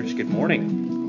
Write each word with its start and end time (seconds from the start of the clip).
Church. 0.00 0.16
Good 0.16 0.30
morning. 0.30 1.06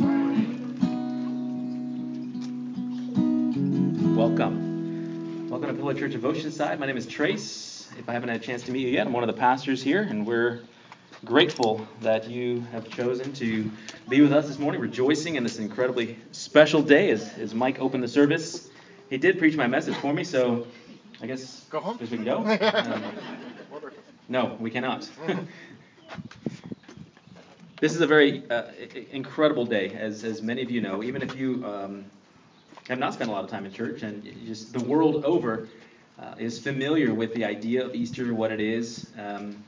Welcome. 4.18 5.50
Welcome 5.50 5.70
to 5.70 5.75
Pillar 5.75 5.94
Church 5.94 6.14
of 6.14 6.24
Oceanside. 6.24 6.78
My 6.78 6.88
name 6.88 6.98
is 6.98 7.06
Trace. 7.06 7.88
If 7.98 8.10
I 8.10 8.14
haven't 8.14 8.28
had 8.28 8.42
a 8.42 8.43
chance 8.43 8.64
to 8.64 8.74
meet 8.74 8.82
you 8.82 8.89
yet, 8.89 9.07
I'm 9.07 9.14
one 9.14 9.24
of 9.24 9.34
the 9.34 9.39
pastors 9.39 9.82
here, 9.82 10.02
and 10.02 10.28
we're 10.28 10.60
grateful 11.24 11.88
that 12.02 12.30
you 12.30 12.66
have 12.74 12.89
chosen 12.89 13.32
to 13.36 13.71
be 14.10 14.20
with 14.20 14.34
us 14.34 14.48
this 14.48 14.60
morning, 14.60 14.82
rejoicing 14.82 15.36
in 15.36 15.44
this 15.44 15.58
incredibly 15.58 16.20
special 16.34 16.82
day 16.82 17.12
as, 17.12 17.38
as 17.38 17.54
Mike 17.54 17.80
opened 17.80 18.04
the 18.04 18.10
service. 18.10 18.70
He 19.10 19.18
did 19.18 19.39
preach 19.39 19.55
my 19.55 19.68
message 19.68 19.96
for 19.96 20.14
me, 20.14 20.26
so 20.26 20.68
I 21.21 21.28
guess, 21.28 21.65
go 21.70 21.79
home. 21.79 21.98
We 22.01 22.07
can 22.07 22.26
go. 22.26 22.39
Um, 22.73 23.04
no, 24.28 24.57
we 24.60 24.70
cannot. 24.70 25.10
This 27.82 27.96
is 27.96 28.02
a 28.02 28.08
very 28.08 28.44
uh, 28.50 28.66
incredible 29.12 29.66
day, 29.66 29.90
as, 29.90 30.24
as 30.24 30.42
many 30.42 30.62
of 30.62 30.70
you 30.70 30.82
know. 30.82 31.04
Even 31.04 31.24
if 31.24 31.36
you 31.36 31.66
um, 31.66 32.06
have 32.88 33.00
not 33.00 33.14
spent 33.16 33.30
a 33.30 33.34
lot 33.34 33.44
of 33.44 33.50
time 33.50 33.66
in 33.66 33.73
church, 33.73 34.04
and 34.04 34.23
just 34.45 34.72
the 34.72 34.84
world 34.84 35.26
over 35.26 35.67
uh, 36.20 36.36
is 36.38 36.59
familiar 36.59 37.12
with 37.12 37.34
the 37.34 37.44
idea 37.44 37.84
of 37.84 37.95
Easter, 37.95 38.36
what 38.36 38.52
it 38.52 38.62
is. 38.62 39.09
Um, 39.17 39.64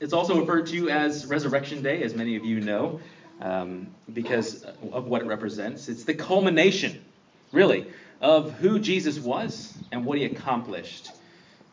it's 0.00 0.14
also 0.14 0.40
referred 0.40 0.66
to 0.68 0.88
as 0.88 1.26
Resurrection 1.26 1.82
Day, 1.82 2.02
as 2.02 2.14
many 2.14 2.34
of 2.36 2.46
you 2.46 2.62
know, 2.62 2.98
um, 3.42 3.88
because 4.14 4.64
of 4.92 5.06
what 5.08 5.20
it 5.20 5.26
represents. 5.26 5.90
It's 5.90 6.04
the 6.04 6.14
culmination, 6.14 7.04
really, 7.52 7.88
of 8.22 8.52
who 8.52 8.78
Jesus 8.78 9.18
was 9.18 9.74
and 9.92 10.06
what 10.06 10.16
he 10.16 10.24
accomplished. 10.24 11.10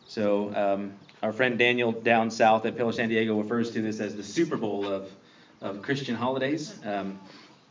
So, 0.06 0.54
um, 0.54 0.92
our 1.24 1.32
friend 1.32 1.58
Daniel 1.58 1.90
down 1.90 2.30
south 2.30 2.66
at 2.66 2.76
Pillar 2.76 2.92
San 2.92 3.08
Diego 3.08 3.40
refers 3.40 3.70
to 3.70 3.80
this 3.80 3.98
as 3.98 4.14
the 4.14 4.22
Super 4.22 4.58
Bowl 4.58 4.86
of, 4.86 5.10
of 5.62 5.80
Christian 5.80 6.14
holidays. 6.14 6.78
Um, 6.84 7.18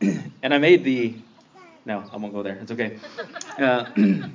and 0.42 0.52
I 0.52 0.58
made 0.58 0.82
the. 0.82 1.14
No, 1.86 2.02
I 2.12 2.16
won't 2.16 2.34
go 2.34 2.42
there. 2.42 2.56
It's 2.56 2.72
okay. 2.72 2.98
Uh, 3.56 3.84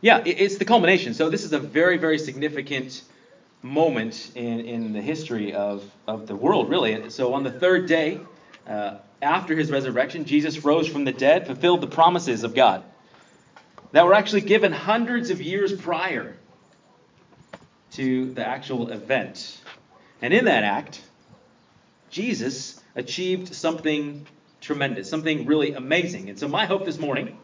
yeah, 0.00 0.18
it, 0.18 0.40
it's 0.40 0.58
the 0.58 0.64
culmination. 0.64 1.12
So, 1.12 1.28
this 1.28 1.42
is 1.42 1.52
a 1.52 1.58
very, 1.58 1.98
very 1.98 2.20
significant 2.20 3.02
moment 3.62 4.30
in, 4.36 4.60
in 4.60 4.92
the 4.92 5.02
history 5.02 5.52
of, 5.52 5.82
of 6.06 6.28
the 6.28 6.36
world, 6.36 6.70
really. 6.70 7.10
So, 7.10 7.34
on 7.34 7.42
the 7.42 7.50
third 7.50 7.88
day, 7.88 8.20
uh, 8.68 8.98
after 9.20 9.56
his 9.56 9.72
resurrection, 9.72 10.24
Jesus 10.24 10.64
rose 10.64 10.86
from 10.86 11.04
the 11.04 11.12
dead, 11.12 11.48
fulfilled 11.48 11.80
the 11.80 11.88
promises 11.88 12.44
of 12.44 12.54
God 12.54 12.84
that 13.90 14.06
were 14.06 14.14
actually 14.14 14.42
given 14.42 14.70
hundreds 14.70 15.30
of 15.30 15.42
years 15.42 15.72
prior 15.72 16.36
to 17.98 18.32
the 18.32 18.46
actual 18.46 18.90
event. 18.92 19.60
And 20.22 20.32
in 20.32 20.44
that 20.44 20.62
act, 20.62 21.02
Jesus 22.10 22.80
achieved 22.94 23.52
something 23.52 24.24
tremendous, 24.60 25.10
something 25.10 25.46
really 25.46 25.72
amazing. 25.72 26.30
And 26.30 26.38
so, 26.38 26.46
my 26.46 26.64
hope 26.64 26.84
this 26.84 27.00
morning 27.00 27.36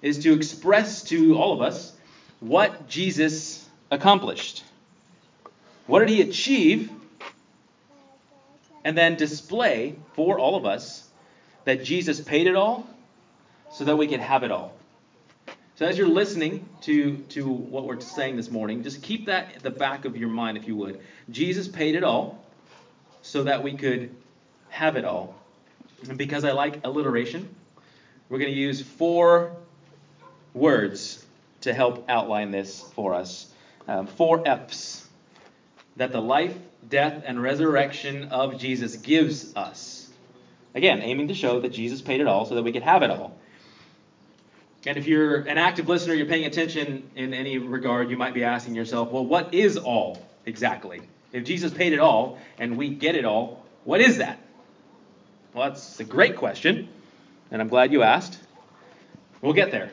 is 0.00 0.20
to 0.20 0.32
express 0.32 1.02
to 1.04 1.36
all 1.36 1.52
of 1.52 1.60
us 1.60 1.92
what 2.40 2.88
Jesus 2.88 3.68
accomplished. 3.90 4.64
What 5.86 6.00
did 6.00 6.08
he 6.08 6.22
achieve? 6.22 6.90
And 8.84 8.96
then 8.96 9.16
display 9.16 9.96
for 10.14 10.38
all 10.38 10.56
of 10.56 10.64
us 10.64 11.06
that 11.64 11.84
Jesus 11.84 12.22
paid 12.22 12.46
it 12.46 12.56
all 12.56 12.88
so 13.70 13.84
that 13.84 13.96
we 13.96 14.06
can 14.06 14.20
have 14.20 14.44
it 14.44 14.50
all. 14.50 14.72
So 15.78 15.86
as 15.86 15.96
you're 15.96 16.08
listening 16.08 16.68
to, 16.80 17.18
to 17.28 17.48
what 17.48 17.84
we're 17.84 18.00
saying 18.00 18.34
this 18.34 18.50
morning, 18.50 18.82
just 18.82 19.00
keep 19.00 19.26
that 19.26 19.54
at 19.54 19.62
the 19.62 19.70
back 19.70 20.06
of 20.06 20.16
your 20.16 20.28
mind, 20.28 20.56
if 20.56 20.66
you 20.66 20.74
would. 20.74 20.98
Jesus 21.30 21.68
paid 21.68 21.94
it 21.94 22.02
all 22.02 22.44
so 23.22 23.44
that 23.44 23.62
we 23.62 23.76
could 23.76 24.12
have 24.70 24.96
it 24.96 25.04
all. 25.04 25.36
And 26.08 26.18
because 26.18 26.42
I 26.42 26.50
like 26.50 26.84
alliteration, 26.84 27.54
we're 28.28 28.40
going 28.40 28.50
to 28.50 28.58
use 28.58 28.82
four 28.82 29.52
words 30.52 31.24
to 31.60 31.72
help 31.72 32.06
outline 32.08 32.50
this 32.50 32.82
for 32.96 33.14
us. 33.14 33.46
Um, 33.86 34.08
four 34.08 34.42
F's 34.48 35.06
that 35.96 36.10
the 36.10 36.20
life, 36.20 36.58
death, 36.88 37.22
and 37.24 37.40
resurrection 37.40 38.30
of 38.30 38.58
Jesus 38.58 38.96
gives 38.96 39.54
us. 39.54 40.10
Again, 40.74 41.02
aiming 41.02 41.28
to 41.28 41.34
show 41.34 41.60
that 41.60 41.68
Jesus 41.68 42.02
paid 42.02 42.20
it 42.20 42.26
all 42.26 42.46
so 42.46 42.56
that 42.56 42.64
we 42.64 42.72
could 42.72 42.82
have 42.82 43.04
it 43.04 43.10
all. 43.10 43.37
And 44.86 44.96
if 44.96 45.06
you're 45.06 45.40
an 45.40 45.58
active 45.58 45.88
listener, 45.88 46.14
you're 46.14 46.26
paying 46.26 46.46
attention 46.46 47.10
in 47.16 47.34
any 47.34 47.58
regard, 47.58 48.10
you 48.10 48.16
might 48.16 48.34
be 48.34 48.44
asking 48.44 48.74
yourself, 48.74 49.10
well, 49.10 49.26
what 49.26 49.52
is 49.52 49.76
all 49.76 50.24
exactly? 50.46 51.02
If 51.32 51.44
Jesus 51.44 51.72
paid 51.72 51.92
it 51.92 51.98
all 51.98 52.38
and 52.58 52.76
we 52.76 52.88
get 52.88 53.16
it 53.16 53.24
all, 53.24 53.64
what 53.84 54.00
is 54.00 54.18
that? 54.18 54.38
Well, 55.52 55.68
that's 55.68 55.98
a 55.98 56.04
great 56.04 56.36
question, 56.36 56.88
and 57.50 57.60
I'm 57.60 57.68
glad 57.68 57.92
you 57.92 58.02
asked. 58.02 58.38
We'll 59.40 59.52
get 59.52 59.70
there. 59.70 59.90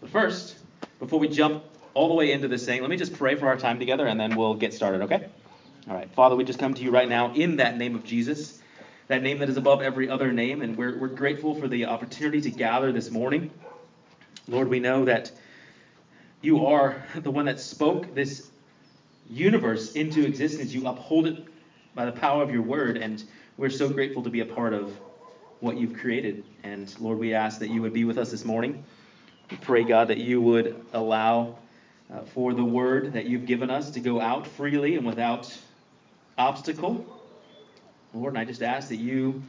But 0.00 0.10
first, 0.10 0.56
before 0.98 1.18
we 1.18 1.28
jump 1.28 1.64
all 1.94 2.08
the 2.08 2.14
way 2.14 2.32
into 2.32 2.48
this 2.48 2.64
thing, 2.64 2.80
let 2.80 2.90
me 2.90 2.96
just 2.96 3.14
pray 3.14 3.34
for 3.34 3.46
our 3.48 3.56
time 3.56 3.78
together 3.78 4.06
and 4.06 4.18
then 4.18 4.36
we'll 4.36 4.54
get 4.54 4.74
started, 4.74 5.02
okay? 5.02 5.28
All 5.88 5.94
right. 5.94 6.10
Father, 6.14 6.36
we 6.36 6.44
just 6.44 6.58
come 6.58 6.74
to 6.74 6.82
you 6.82 6.90
right 6.90 7.08
now 7.08 7.32
in 7.32 7.56
that 7.56 7.78
name 7.78 7.94
of 7.94 8.04
Jesus, 8.04 8.60
that 9.08 9.22
name 9.22 9.38
that 9.38 9.48
is 9.48 9.56
above 9.56 9.82
every 9.82 10.08
other 10.08 10.32
name, 10.32 10.62
and 10.62 10.76
we're, 10.76 10.98
we're 10.98 11.08
grateful 11.08 11.54
for 11.54 11.68
the 11.68 11.86
opportunity 11.86 12.40
to 12.42 12.50
gather 12.50 12.92
this 12.92 13.10
morning. 13.10 13.50
Lord, 14.48 14.68
we 14.68 14.78
know 14.78 15.04
that 15.04 15.32
you 16.40 16.66
are 16.66 17.02
the 17.16 17.30
one 17.32 17.46
that 17.46 17.58
spoke 17.58 18.14
this 18.14 18.48
universe 19.28 19.96
into 19.96 20.24
existence. 20.24 20.72
You 20.72 20.86
uphold 20.86 21.26
it 21.26 21.44
by 21.96 22.04
the 22.04 22.12
power 22.12 22.44
of 22.44 22.52
your 22.52 22.62
word, 22.62 22.96
and 22.96 23.24
we're 23.56 23.70
so 23.70 23.88
grateful 23.88 24.22
to 24.22 24.30
be 24.30 24.40
a 24.40 24.46
part 24.46 24.72
of 24.72 24.96
what 25.58 25.76
you've 25.78 25.94
created. 25.94 26.44
And 26.62 26.94
Lord, 27.00 27.18
we 27.18 27.34
ask 27.34 27.58
that 27.58 27.70
you 27.70 27.82
would 27.82 27.92
be 27.92 28.04
with 28.04 28.18
us 28.18 28.30
this 28.30 28.44
morning. 28.44 28.84
We 29.50 29.56
pray, 29.56 29.82
God, 29.82 30.08
that 30.08 30.18
you 30.18 30.40
would 30.40 30.76
allow 30.92 31.58
uh, 32.12 32.20
for 32.20 32.54
the 32.54 32.64
word 32.64 33.14
that 33.14 33.26
you've 33.26 33.46
given 33.46 33.68
us 33.68 33.90
to 33.92 34.00
go 34.00 34.20
out 34.20 34.46
freely 34.46 34.94
and 34.94 35.04
without 35.04 35.52
obstacle. 36.38 37.04
Lord, 38.14 38.34
and 38.34 38.38
I 38.38 38.44
just 38.44 38.62
ask 38.62 38.90
that 38.90 38.96
you 38.96 39.42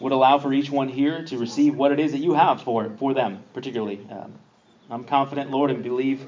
would 0.00 0.12
allow 0.12 0.38
for 0.38 0.52
each 0.52 0.70
one 0.70 0.88
here 0.88 1.24
to 1.24 1.38
receive 1.38 1.76
what 1.76 1.92
it 1.92 2.00
is 2.00 2.12
that 2.12 2.18
you 2.18 2.34
have 2.34 2.62
for, 2.62 2.90
for 2.98 3.14
them, 3.14 3.42
particularly. 3.54 4.06
Um, 4.10 4.34
I'm 4.90 5.04
confident, 5.04 5.50
Lord, 5.50 5.70
and 5.70 5.82
believe 5.82 6.26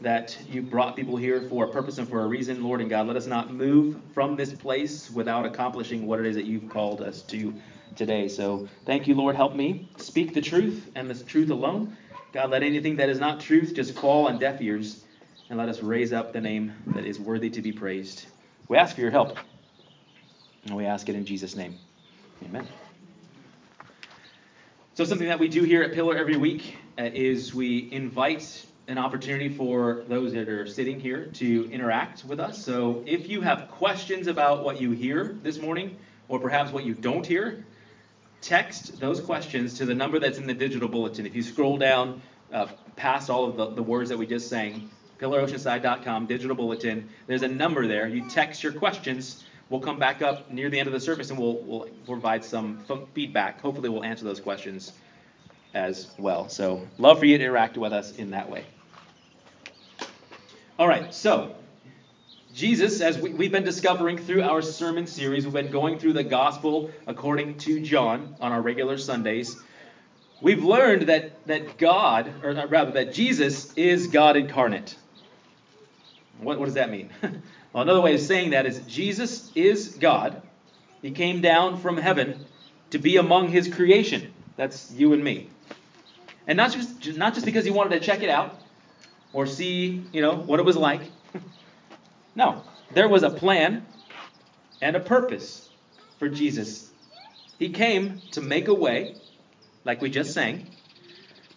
that 0.00 0.36
you 0.48 0.62
brought 0.62 0.96
people 0.96 1.16
here 1.16 1.42
for 1.42 1.64
a 1.64 1.68
purpose 1.68 1.98
and 1.98 2.08
for 2.08 2.22
a 2.22 2.26
reason, 2.26 2.62
Lord 2.62 2.80
and 2.80 2.88
God. 2.88 3.06
Let 3.06 3.16
us 3.16 3.26
not 3.26 3.50
move 3.50 4.00
from 4.14 4.36
this 4.36 4.52
place 4.52 5.10
without 5.10 5.44
accomplishing 5.44 6.06
what 6.06 6.18
it 6.20 6.26
is 6.26 6.36
that 6.36 6.46
you've 6.46 6.70
called 6.70 7.02
us 7.02 7.22
to 7.22 7.52
today. 7.96 8.28
So 8.28 8.66
thank 8.86 9.06
you, 9.06 9.14
Lord. 9.14 9.36
Help 9.36 9.54
me 9.54 9.86
speak 9.96 10.32
the 10.32 10.40
truth 10.40 10.90
and 10.94 11.10
the 11.10 11.24
truth 11.24 11.50
alone. 11.50 11.96
God, 12.32 12.50
let 12.50 12.62
anything 12.62 12.96
that 12.96 13.08
is 13.08 13.18
not 13.18 13.40
truth 13.40 13.74
just 13.74 13.98
fall 13.98 14.28
on 14.28 14.38
deaf 14.38 14.60
ears, 14.62 15.04
and 15.50 15.58
let 15.58 15.68
us 15.68 15.82
raise 15.82 16.12
up 16.12 16.32
the 16.32 16.40
name 16.40 16.72
that 16.94 17.04
is 17.04 17.18
worthy 17.18 17.50
to 17.50 17.60
be 17.60 17.72
praised. 17.72 18.26
We 18.68 18.78
ask 18.78 18.94
for 18.94 19.00
your 19.00 19.10
help, 19.10 19.36
and 20.64 20.76
we 20.76 20.86
ask 20.86 21.08
it 21.08 21.16
in 21.16 21.24
Jesus' 21.24 21.56
name. 21.56 21.76
Amen. 22.44 22.66
So, 25.00 25.06
something 25.06 25.28
that 25.28 25.38
we 25.38 25.48
do 25.48 25.62
here 25.62 25.82
at 25.82 25.94
Pillar 25.94 26.14
every 26.14 26.36
week 26.36 26.76
uh, 26.98 27.04
is 27.04 27.54
we 27.54 27.88
invite 27.90 28.66
an 28.86 28.98
opportunity 28.98 29.48
for 29.48 30.04
those 30.08 30.34
that 30.34 30.46
are 30.46 30.66
sitting 30.66 31.00
here 31.00 31.24
to 31.36 31.72
interact 31.72 32.22
with 32.26 32.38
us. 32.38 32.62
So, 32.62 33.02
if 33.06 33.26
you 33.26 33.40
have 33.40 33.70
questions 33.70 34.26
about 34.26 34.62
what 34.62 34.78
you 34.78 34.90
hear 34.90 35.38
this 35.42 35.58
morning, 35.58 35.96
or 36.28 36.38
perhaps 36.38 36.70
what 36.70 36.84
you 36.84 36.92
don't 36.92 37.26
hear, 37.26 37.64
text 38.42 39.00
those 39.00 39.22
questions 39.22 39.78
to 39.78 39.86
the 39.86 39.94
number 39.94 40.18
that's 40.18 40.36
in 40.36 40.46
the 40.46 40.52
digital 40.52 40.86
bulletin. 40.86 41.24
If 41.24 41.34
you 41.34 41.42
scroll 41.42 41.78
down 41.78 42.20
uh, 42.52 42.66
past 42.96 43.30
all 43.30 43.46
of 43.46 43.56
the, 43.56 43.70
the 43.70 43.82
words 43.82 44.10
that 44.10 44.18
we 44.18 44.26
just 44.26 44.50
sang, 44.50 44.90
pillaroceanside.com, 45.18 46.26
digital 46.26 46.54
bulletin, 46.54 47.08
there's 47.26 47.42
a 47.42 47.48
number 47.48 47.86
there. 47.86 48.06
You 48.06 48.28
text 48.28 48.62
your 48.62 48.74
questions 48.74 49.44
We'll 49.70 49.80
come 49.80 50.00
back 50.00 50.20
up 50.20 50.50
near 50.50 50.68
the 50.68 50.78
end 50.78 50.88
of 50.88 50.92
the 50.92 51.00
service 51.00 51.30
and 51.30 51.38
we'll, 51.38 51.58
we'll 51.58 51.88
provide 52.04 52.44
some 52.44 52.84
feedback. 53.14 53.60
Hopefully, 53.60 53.88
we'll 53.88 54.04
answer 54.04 54.24
those 54.24 54.40
questions 54.40 54.92
as 55.72 56.10
well. 56.18 56.48
So, 56.48 56.86
love 56.98 57.20
for 57.20 57.24
you 57.24 57.38
to 57.38 57.44
interact 57.44 57.78
with 57.78 57.92
us 57.92 58.16
in 58.16 58.32
that 58.32 58.50
way. 58.50 58.64
All 60.76 60.88
right, 60.88 61.14
so 61.14 61.54
Jesus, 62.52 63.00
as 63.00 63.16
we, 63.18 63.30
have 63.30 63.52
been 63.52 63.64
discovering 63.64 64.18
through 64.18 64.42
our 64.42 64.60
sermon 64.60 65.06
series, 65.06 65.44
we've 65.44 65.52
been 65.52 65.70
going 65.70 65.98
through 65.98 66.14
the 66.14 66.24
gospel 66.24 66.90
according 67.06 67.58
to 67.58 67.80
John 67.80 68.34
on 68.40 68.50
our 68.50 68.60
regular 68.60 68.98
Sundays. 68.98 69.56
We've 70.40 70.64
learned 70.64 71.02
that, 71.02 71.46
that 71.46 71.78
God, 71.78 72.32
or 72.42 72.54
rather, 72.66 72.92
that 72.92 73.12
Jesus 73.12 73.72
is 73.74 74.08
God 74.08 74.36
incarnate. 74.36 74.96
What, 76.40 76.58
what 76.58 76.66
does 76.66 76.74
that 76.74 76.90
mean? 76.90 77.10
Well, 77.72 77.84
another 77.84 78.00
way 78.00 78.14
of 78.14 78.20
saying 78.20 78.50
that 78.50 78.66
is 78.66 78.80
Jesus 78.88 79.52
is 79.54 79.90
God. 79.90 80.42
He 81.02 81.12
came 81.12 81.40
down 81.40 81.78
from 81.78 81.96
heaven 81.96 82.44
to 82.90 82.98
be 82.98 83.16
among 83.16 83.48
his 83.48 83.72
creation. 83.72 84.32
That's 84.56 84.90
you 84.90 85.12
and 85.12 85.22
me. 85.22 85.50
And 86.48 86.56
not 86.56 86.72
just 86.72 87.16
not 87.16 87.34
just 87.34 87.46
because 87.46 87.64
he 87.64 87.70
wanted 87.70 87.90
to 87.90 88.00
check 88.00 88.24
it 88.24 88.28
out 88.28 88.60
or 89.32 89.46
see, 89.46 90.04
you 90.12 90.20
know, 90.20 90.34
what 90.34 90.58
it 90.58 90.64
was 90.64 90.76
like. 90.76 91.02
no, 92.34 92.64
there 92.92 93.08
was 93.08 93.22
a 93.22 93.30
plan 93.30 93.86
and 94.82 94.96
a 94.96 95.00
purpose 95.00 95.68
for 96.18 96.28
Jesus. 96.28 96.90
He 97.58 97.68
came 97.68 98.20
to 98.32 98.40
make 98.40 98.66
a 98.66 98.74
way, 98.74 99.14
like 99.84 100.00
we 100.02 100.10
just 100.10 100.32
sang, 100.32 100.66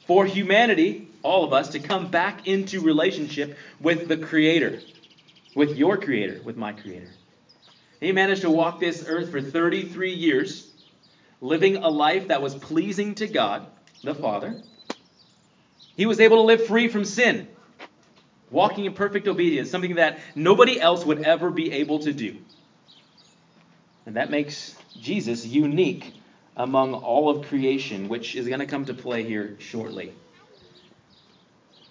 for 0.06 0.26
humanity, 0.26 1.08
all 1.24 1.44
of 1.44 1.54
us, 1.54 1.70
to 1.70 1.80
come 1.80 2.12
back 2.12 2.48
into 2.48 2.82
relationship 2.82 3.58
with 3.80 4.08
the 4.08 4.18
Creator, 4.18 4.80
with 5.56 5.76
your 5.78 5.98
Creator, 5.98 6.42
with 6.44 6.58
my 6.58 6.74
Creator. 6.74 7.10
He 8.00 8.12
managed 8.12 8.42
to 8.42 8.52
walk 8.52 8.80
this 8.80 9.06
earth 9.08 9.32
for 9.32 9.42
33 9.42 10.14
years, 10.14 10.70
living 11.42 11.78
a 11.78 11.90
life 11.90 12.28
that 12.28 12.42
was 12.42 12.54
pleasing 12.54 13.16
to 13.16 13.28
God, 13.28 13.66
the 14.04 14.14
Father. 14.14 14.62
He 15.96 16.06
was 16.06 16.20
able 16.20 16.38
to 16.38 16.44
live 16.44 16.66
free 16.66 16.90
from 16.90 17.06
sin, 17.06 17.48
walking 18.52 18.86
in 18.86 18.94
perfect 18.94 19.28
obedience, 19.28 19.70
something 19.70 19.96
that 19.96 20.20
nobody 20.36 20.80
else 20.80 21.06
would 21.06 21.24
ever 21.24 21.50
be 21.50 21.72
able 21.72 22.00
to 22.00 22.12
do. 22.12 22.38
And 24.06 24.18
that 24.18 24.30
makes 24.30 24.76
Jesus 25.00 25.46
unique 25.46 26.14
among 26.58 26.94
all 26.94 27.30
of 27.30 27.48
creation, 27.48 28.10
which 28.10 28.36
is 28.36 28.48
going 28.48 28.60
to 28.60 28.66
come 28.66 28.86
to 28.86 28.94
play 28.94 29.24
here 29.24 29.56
shortly. 29.60 30.14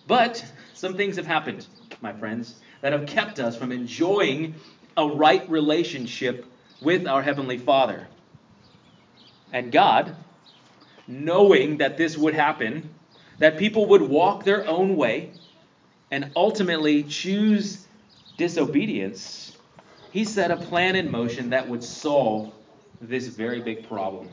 But 0.07 0.45
some 0.75 0.97
things 0.97 1.17
have 1.17 1.27
happened, 1.27 1.67
my 2.01 2.13
friends, 2.13 2.57
that 2.81 2.93
have 2.93 3.07
kept 3.07 3.39
us 3.39 3.57
from 3.57 3.73
enjoying 3.73 4.55
a 4.97 5.07
right 5.07 5.49
relationship 5.49 6.47
with 6.81 7.07
our 7.07 7.23
Heavenly 7.23 7.59
Father. 7.59 8.09
And 9.53 9.71
God, 9.71 10.17
knowing 11.07 11.79
that 11.79 11.97
this 11.97 12.17
would 12.17 12.35
happen, 12.35 12.91
that 13.39 13.59
people 13.59 13.87
would 13.87 14.03
walk 14.03 14.45
their 14.45 14.67
own 14.67 14.97
way 14.97 15.33
and 16.11 16.31
ultimately 16.37 17.03
choose 17.05 17.87
disobedience, 18.37 19.57
He 20.11 20.25
set 20.25 20.51
a 20.51 20.57
plan 20.57 20.97
in 20.97 21.11
motion 21.11 21.51
that 21.51 21.69
would 21.69 21.83
solve 21.83 22.53
this 23.01 23.27
very 23.29 23.61
big 23.61 23.89
problem. 23.89 24.29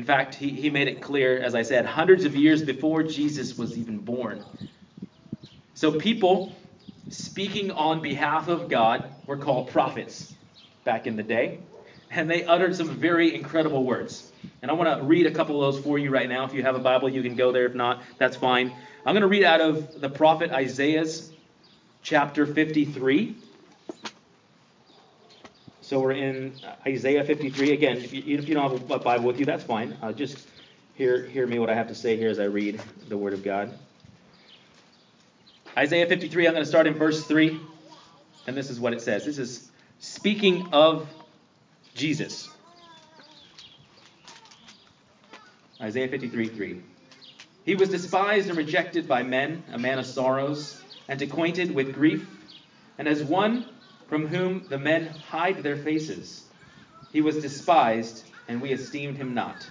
In 0.00 0.06
fact, 0.06 0.34
he, 0.34 0.48
he 0.48 0.70
made 0.70 0.88
it 0.88 1.02
clear, 1.02 1.38
as 1.42 1.54
I 1.54 1.60
said, 1.60 1.84
hundreds 1.84 2.24
of 2.24 2.34
years 2.34 2.62
before 2.62 3.02
Jesus 3.02 3.58
was 3.58 3.76
even 3.76 3.98
born. 3.98 4.42
So 5.74 5.92
people 5.92 6.54
speaking 7.10 7.70
on 7.70 8.00
behalf 8.00 8.48
of 8.48 8.70
God 8.70 9.10
were 9.26 9.36
called 9.36 9.68
prophets 9.68 10.34
back 10.84 11.06
in 11.06 11.16
the 11.16 11.22
day, 11.22 11.58
and 12.10 12.30
they 12.30 12.44
uttered 12.44 12.74
some 12.74 12.88
very 12.88 13.34
incredible 13.34 13.84
words. 13.84 14.32
And 14.62 14.70
I 14.70 14.74
want 14.74 14.98
to 14.98 15.04
read 15.04 15.26
a 15.26 15.32
couple 15.32 15.62
of 15.62 15.74
those 15.74 15.84
for 15.84 15.98
you 15.98 16.08
right 16.08 16.30
now. 16.30 16.46
If 16.46 16.54
you 16.54 16.62
have 16.62 16.76
a 16.76 16.78
Bible, 16.78 17.10
you 17.10 17.22
can 17.22 17.36
go 17.36 17.52
there. 17.52 17.66
If 17.66 17.74
not, 17.74 18.02
that's 18.16 18.38
fine. 18.38 18.72
I'm 19.04 19.12
going 19.12 19.20
to 19.20 19.28
read 19.28 19.44
out 19.44 19.60
of 19.60 20.00
the 20.00 20.08
prophet 20.08 20.50
Isaiah's 20.50 21.30
chapter 22.00 22.46
53. 22.46 23.36
So 25.90 25.98
we're 25.98 26.12
in 26.12 26.54
Isaiah 26.86 27.24
53. 27.24 27.72
Again, 27.72 27.96
if 27.96 28.12
you, 28.12 28.22
if 28.38 28.48
you 28.48 28.54
don't 28.54 28.70
have 28.70 28.90
a 28.92 28.98
Bible 29.00 29.24
with 29.24 29.40
you, 29.40 29.44
that's 29.44 29.64
fine. 29.64 29.98
Uh, 30.00 30.12
just 30.12 30.46
hear, 30.94 31.26
hear 31.26 31.48
me 31.48 31.58
what 31.58 31.68
I 31.68 31.74
have 31.74 31.88
to 31.88 31.96
say 31.96 32.16
here 32.16 32.30
as 32.30 32.38
I 32.38 32.44
read 32.44 32.80
the 33.08 33.16
Word 33.16 33.32
of 33.32 33.42
God. 33.42 33.76
Isaiah 35.76 36.06
53, 36.06 36.46
I'm 36.46 36.52
going 36.52 36.62
to 36.62 36.68
start 36.68 36.86
in 36.86 36.94
verse 36.94 37.24
3. 37.24 37.58
And 38.46 38.56
this 38.56 38.70
is 38.70 38.78
what 38.78 38.92
it 38.92 39.02
says. 39.02 39.24
This 39.24 39.38
is 39.38 39.68
speaking 39.98 40.68
of 40.70 41.08
Jesus. 41.96 42.48
Isaiah 45.80 46.06
53, 46.06 46.50
3. 46.50 46.82
He 47.64 47.74
was 47.74 47.88
despised 47.88 48.48
and 48.48 48.56
rejected 48.56 49.08
by 49.08 49.24
men, 49.24 49.64
a 49.72 49.78
man 49.78 49.98
of 49.98 50.06
sorrows, 50.06 50.80
and 51.08 51.20
acquainted 51.20 51.74
with 51.74 51.92
grief, 51.92 52.28
and 52.96 53.08
as 53.08 53.24
one 53.24 53.66
from 54.10 54.26
whom 54.26 54.64
the 54.68 54.78
men 54.78 55.06
hide 55.30 55.62
their 55.62 55.76
faces. 55.76 56.42
He 57.12 57.20
was 57.20 57.40
despised, 57.40 58.24
and 58.48 58.60
we 58.60 58.72
esteemed 58.72 59.16
him 59.16 59.34
not. 59.34 59.70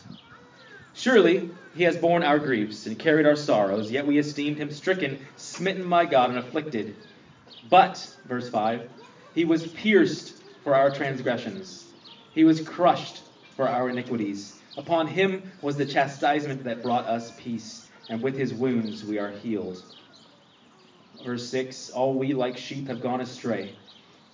Surely 0.94 1.50
he 1.76 1.84
has 1.84 1.98
borne 1.98 2.24
our 2.24 2.40
griefs 2.40 2.86
and 2.88 2.98
carried 2.98 3.26
our 3.26 3.36
sorrows, 3.36 3.92
yet 3.92 4.08
we 4.08 4.18
esteemed 4.18 4.58
him 4.58 4.72
stricken, 4.72 5.20
smitten 5.36 5.90
by 5.90 6.06
God, 6.06 6.30
and 6.30 6.40
afflicted. 6.40 6.96
But, 7.70 8.16
verse 8.28 8.50
5, 8.50 8.90
he 9.36 9.44
was 9.44 9.68
pierced 9.68 10.42
for 10.64 10.74
our 10.74 10.90
transgressions, 10.90 11.86
he 12.34 12.46
was 12.46 12.62
crushed 12.62 13.22
for 13.58 13.68
our 13.68 13.90
iniquities. 13.90 14.58
Upon 14.78 15.08
him 15.08 15.52
was 15.62 15.76
the 15.76 15.86
chastisement 15.86 16.64
that 16.64 16.82
brought 16.82 17.06
us 17.06 17.34
peace, 17.38 17.90
and 18.08 18.22
with 18.22 18.38
his 18.38 18.54
wounds 18.54 19.04
we 19.04 19.20
are 19.20 19.32
healed. 19.32 19.84
Verse 21.26 21.46
6 21.50 21.90
All 21.90 22.14
we 22.14 22.34
like 22.34 22.56
sheep 22.56 22.88
have 22.88 23.02
gone 23.02 23.20
astray. 23.20 23.74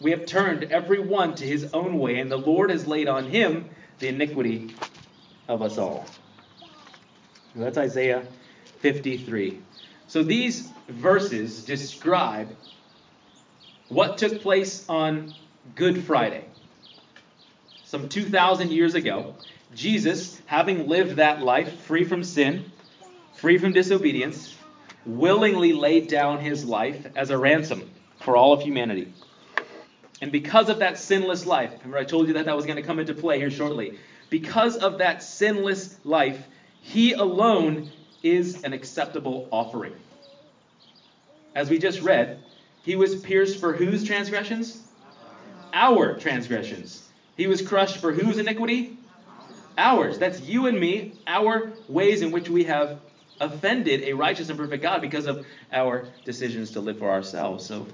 We 0.06 0.12
have 0.12 0.28
turned 0.28 0.66
every 0.66 1.00
one 1.00 1.34
to 1.34 1.44
his 1.44 1.74
own 1.74 1.98
way, 1.98 2.20
and 2.20 2.32
the 2.32 2.38
Lord 2.38 2.70
has 2.70 2.86
laid 2.86 3.08
on 3.08 3.26
him 3.26 3.68
the 3.98 4.08
iniquity 4.08 4.76
of 5.48 5.64
us 5.64 5.80
all. 5.80 6.06
That's 7.56 7.80
Isaiah 7.80 8.22
53. 8.82 9.58
So 10.06 10.22
these 10.22 10.70
verses 10.88 11.66
describe 11.66 12.56
what 13.90 14.20
took 14.20 14.42
place 14.42 14.88
on 14.88 15.34
Good 15.74 16.04
Friday. 16.04 16.46
Some 17.86 18.08
2,000 18.08 18.70
years 18.70 18.94
ago, 18.94 19.34
Jesus, 19.74 20.40
having 20.46 20.88
lived 20.88 21.16
that 21.16 21.42
life 21.42 21.80
free 21.80 22.04
from 22.04 22.24
sin, 22.24 22.72
free 23.34 23.58
from 23.58 23.74
disobedience, 23.74 24.56
willingly 25.04 25.74
laid 25.74 26.10
down 26.10 26.42
his 26.42 26.64
life 26.64 27.08
as 27.16 27.32
a 27.32 27.38
ransom 27.40 27.90
for 28.20 28.38
all 28.38 28.54
of 28.54 28.62
humanity. 28.62 29.12
And 30.26 30.32
because 30.32 30.70
of 30.70 30.80
that 30.80 30.98
sinless 30.98 31.46
life, 31.46 31.70
remember 31.82 32.00
I 32.00 32.04
told 32.04 32.28
you 32.28 32.34
that 32.34 32.46
that 32.46 32.56
was 32.56 32.66
going 32.66 32.78
to 32.78 32.82
come 32.82 32.98
into 32.98 33.14
play 33.14 33.38
here 33.38 33.52
shortly. 33.52 34.00
Because 34.32 34.76
of 34.76 34.98
that 34.98 35.22
sinless 35.22 36.00
life, 36.04 36.48
he 36.82 37.14
alone 37.14 37.92
is 38.24 38.64
an 38.64 38.74
acceptable 38.74 39.48
offering. 39.52 39.94
As 41.54 41.70
we 41.70 41.78
just 41.78 42.02
read, 42.02 42.44
he 42.82 42.96
was 42.96 43.14
pierced 43.22 43.60
for 43.60 43.74
whose 43.74 44.04
transgressions? 44.04 44.82
Our 45.74 46.18
transgressions. 46.18 47.08
He 47.38 47.46
was 47.46 47.62
crushed 47.62 47.98
for 47.98 48.12
whose 48.12 48.40
iniquity? 48.40 48.98
Ours. 49.78 50.18
That's 50.18 50.42
you 50.42 50.66
and 50.66 50.80
me, 50.80 51.20
our 51.28 51.72
ways 51.88 52.24
in 52.24 52.32
which 52.32 52.50
we 52.50 52.64
have 52.64 52.98
offended 53.40 54.02
a 54.06 54.14
righteous 54.14 54.50
and 54.50 54.58
perfect 54.58 54.82
God 54.82 55.02
because 55.02 55.28
of 55.28 55.46
our 55.72 56.08
decisions 56.24 56.72
to 56.72 56.80
live 56.80 56.98
for 56.98 57.12
ourselves. 57.12 57.64
So 57.64 57.86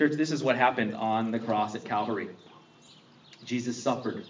Church, 0.00 0.12
this 0.12 0.30
is 0.30 0.42
what 0.42 0.56
happened 0.56 0.94
on 0.94 1.30
the 1.30 1.38
cross 1.38 1.74
at 1.74 1.84
Calvary. 1.84 2.30
Jesus 3.44 3.82
suffered, 3.82 4.24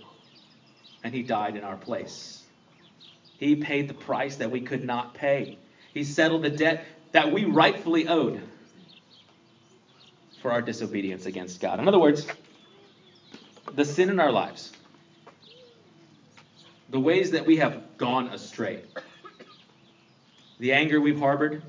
and 1.05 1.15
he 1.15 1.23
died 1.23 1.55
in 1.55 1.63
our 1.63 1.77
place. 1.77 2.43
He 3.39 3.55
paid 3.55 3.87
the 3.87 3.95
price 3.95 4.35
that 4.39 4.51
we 4.51 4.63
could 4.63 4.83
not 4.83 5.15
pay. 5.15 5.59
He 5.95 6.03
settled 6.03 6.43
the 6.43 6.51
debt 6.51 6.85
that 7.13 7.31
we 7.33 7.45
rightfully 7.45 8.09
owed 8.09 8.43
for 10.43 10.51
our 10.51 10.61
disobedience 10.61 11.27
against 11.27 11.61
God. 11.61 11.79
In 11.79 11.87
other 11.87 12.01
words, 12.01 12.27
the 13.73 13.85
sin 13.85 14.11
in 14.11 14.19
our 14.19 14.33
lives, 14.33 14.73
the 16.89 16.99
ways 16.99 17.31
that 17.31 17.47
we 17.47 17.59
have 17.59 17.97
gone 17.97 18.27
astray, 18.31 18.83
the 20.59 20.73
anger 20.73 21.01
we've 21.01 21.21
harbored, 21.21 21.63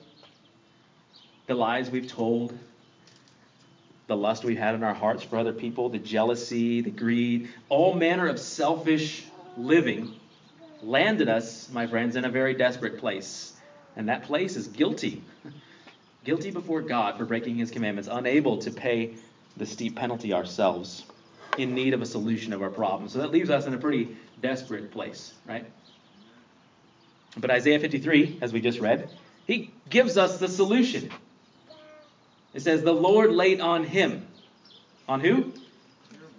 the 1.45 1.53
lies 1.53 1.91
we've 1.91 2.07
told, 2.07 2.57
the 4.11 4.17
lust 4.17 4.43
we 4.43 4.57
had 4.57 4.75
in 4.75 4.83
our 4.83 4.93
hearts 4.93 5.23
for 5.23 5.39
other 5.39 5.53
people, 5.53 5.87
the 5.87 5.97
jealousy, 5.97 6.81
the 6.81 6.89
greed, 6.89 7.47
all 7.69 7.95
manner 7.95 8.27
of 8.27 8.37
selfish 8.37 9.23
living 9.55 10.11
landed 10.83 11.29
us, 11.29 11.69
my 11.71 11.87
friends, 11.87 12.17
in 12.17 12.25
a 12.25 12.29
very 12.29 12.53
desperate 12.53 12.97
place. 12.97 13.53
And 13.95 14.09
that 14.09 14.23
place 14.23 14.57
is 14.57 14.67
guilty. 14.67 15.21
guilty 16.25 16.51
before 16.51 16.81
God 16.81 17.17
for 17.17 17.23
breaking 17.23 17.55
his 17.55 17.71
commandments, 17.71 18.09
unable 18.11 18.57
to 18.57 18.71
pay 18.71 19.11
the 19.55 19.65
steep 19.65 19.95
penalty 19.95 20.33
ourselves, 20.33 21.05
in 21.57 21.73
need 21.73 21.93
of 21.93 22.01
a 22.01 22.05
solution 22.05 22.51
of 22.51 22.61
our 22.61 22.69
problem. 22.69 23.07
So 23.07 23.19
that 23.19 23.31
leaves 23.31 23.49
us 23.49 23.65
in 23.65 23.73
a 23.73 23.77
pretty 23.77 24.09
desperate 24.41 24.91
place, 24.91 25.31
right? 25.47 25.65
But 27.37 27.49
Isaiah 27.49 27.79
53, 27.79 28.39
as 28.41 28.51
we 28.51 28.59
just 28.59 28.81
read, 28.81 29.07
he 29.47 29.69
gives 29.89 30.17
us 30.17 30.37
the 30.37 30.49
solution. 30.49 31.09
It 32.53 32.61
says, 32.61 32.83
The 32.83 32.93
Lord 32.93 33.31
laid 33.31 33.61
on 33.61 33.83
him. 33.83 34.27
On 35.07 35.19
who? 35.19 35.51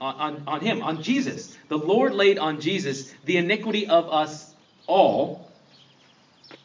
On, 0.01 0.15
on, 0.15 0.43
on 0.47 0.61
him, 0.61 0.83
on 0.83 1.03
Jesus. 1.03 1.57
The 1.69 1.79
Lord 1.79 2.15
laid 2.15 2.39
on 2.39 2.61
Jesus 2.61 3.13
the 3.25 3.37
iniquity 3.37 3.87
of 3.87 4.09
us 4.09 4.55
all. 4.87 5.51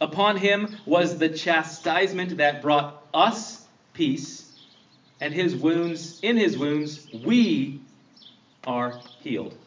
Upon 0.01 0.37
him 0.37 0.75
was 0.85 1.17
the 1.17 1.29
chastisement 1.29 2.37
that 2.37 2.61
brought 2.61 3.03
us 3.13 3.65
peace, 3.93 4.51
and 5.19 5.33
his 5.33 5.55
wounds, 5.55 6.19
in 6.21 6.37
his 6.37 6.57
wounds, 6.57 7.07
we 7.25 7.81
are 8.65 8.99
healed. 9.21 9.57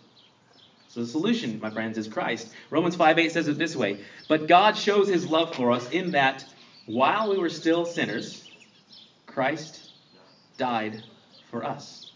So 0.89 1.01
the 1.01 1.07
solution, 1.07 1.61
my 1.61 1.71
friends, 1.71 1.99
is 1.99 2.09
Christ. 2.09 2.53
Romans 2.69 2.97
5 2.97 3.19
8 3.19 3.33
says 3.33 3.49
it 3.49 3.59
this 3.59 3.77
way 3.77 4.01
But 4.29 4.47
God 4.47 4.77
shows 4.77 5.09
his 5.09 5.29
love 5.29 5.55
for 5.55 5.73
us 5.73 5.89
in 5.91 6.13
that 6.13 6.45
while 6.87 7.31
we 7.31 7.39
were 7.39 7.49
still 7.49 7.85
sinners, 7.85 8.40
Christ 9.33 9.93
died 10.59 11.03
for 11.51 11.65
us. 11.65 12.11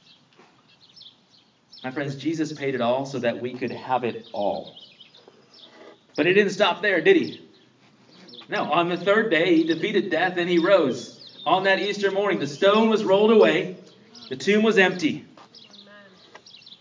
My 1.85 1.90
friends, 1.90 2.16
Jesus 2.16 2.52
paid 2.52 2.75
it 2.75 2.80
all 2.80 3.06
so 3.06 3.18
that 3.21 3.40
we 3.40 3.54
could 3.54 3.71
have 3.71 4.04
it 4.04 4.26
all. 4.33 4.75
But 6.16 6.26
he 6.26 6.33
didn't 6.33 6.52
stop 6.52 6.83
there, 6.83 7.00
did 7.00 7.16
he? 7.16 7.49
No, 8.49 8.64
on 8.64 8.88
the 8.88 8.97
third 8.97 9.30
day, 9.30 9.56
he 9.56 9.64
defeated 9.64 10.11
death 10.11 10.37
and 10.38 10.49
he 10.49 10.59
rose. 10.59 11.40
On 11.47 11.64
that 11.64 11.78
Easter 11.78 12.11
morning, 12.11 12.38
the 12.38 12.47
stone 12.47 12.88
was 12.88 13.04
rolled 13.04 13.30
away, 13.30 13.76
the 14.28 14.37
tomb 14.37 14.62
was 14.62 14.78
empty. 14.78 15.25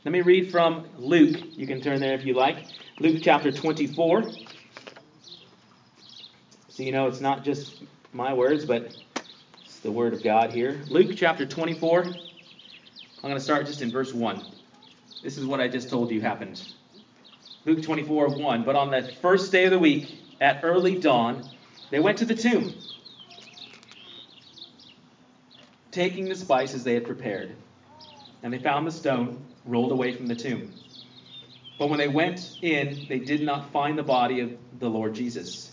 Let 0.04 0.12
me 0.12 0.22
read 0.22 0.52
from 0.52 0.88
Luke. 0.98 1.38
You 1.52 1.68
can 1.68 1.80
turn 1.80 2.00
there 2.00 2.14
if 2.14 2.26
you 2.26 2.34
like. 2.34 2.58
Luke 3.00 3.20
chapter 3.22 3.52
24. 3.52 4.24
So 6.70 6.84
you 6.84 6.92
know 6.92 7.08
it's 7.08 7.22
not 7.22 7.44
just 7.44 7.82
my 8.12 8.34
words, 8.34 8.66
but 8.66 8.96
the 9.84 9.92
word 9.92 10.14
of 10.14 10.24
God 10.24 10.52
here. 10.52 10.82
Luke 10.88 11.12
chapter 11.14 11.46
24. 11.46 12.04
I'm 12.04 12.14
going 13.22 13.36
to 13.36 13.40
start 13.42 13.66
just 13.66 13.82
in 13.82 13.92
verse 13.92 14.14
1. 14.14 14.42
This 15.22 15.38
is 15.38 15.46
what 15.46 15.60
I 15.60 15.68
just 15.68 15.90
told 15.90 16.10
you 16.10 16.22
happened. 16.22 16.62
Luke 17.66 17.84
24, 17.84 18.30
1. 18.30 18.64
But 18.64 18.78
on 18.78 18.92
the 18.92 19.04
first 19.22 19.52
day 19.52 19.66
of 19.66 19.72
the 19.72 19.80
week, 19.80 20.18
at 20.40 20.62
early 20.64 20.98
dawn, 20.98 21.44
they 21.90 22.00
went 22.00 22.18
to 22.20 22.26
the 22.26 22.34
tomb, 22.34 22.74
taking 25.92 26.30
the 26.30 26.36
spices 26.36 26.86
they 26.86 26.94
had 26.94 27.06
prepared. 27.06 27.54
And 28.42 28.54
they 28.54 28.60
found 28.60 28.88
the 28.88 28.92
stone 28.92 29.44
rolled 29.66 29.92
away 29.92 30.14
from 30.14 30.28
the 30.28 30.36
tomb. 30.36 30.74
But 31.78 31.90
when 31.90 32.00
they 32.00 32.08
went 32.08 32.58
in, 32.62 33.06
they 33.10 33.20
did 33.20 33.42
not 33.42 33.72
find 33.74 33.98
the 33.98 34.04
body 34.04 34.40
of 34.40 34.58
the 34.80 34.90
Lord 34.90 35.14
Jesus. 35.14 35.73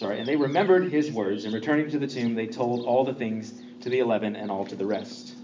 sorry, 0.00 0.18
and 0.18 0.26
they 0.26 0.36
remembered 0.36 0.90
his 0.90 1.12
words, 1.12 1.44
and 1.44 1.54
returning 1.54 1.90
to 1.90 1.98
the 1.98 2.06
tomb, 2.06 2.34
they 2.34 2.46
told 2.46 2.86
all 2.86 3.04
the 3.04 3.14
things 3.14 3.52
to 3.82 3.90
the 3.90 3.98
eleven 3.98 4.34
and 4.34 4.50
all 4.50 4.64
to 4.64 4.74
the 4.74 4.86
rest. 4.86 5.36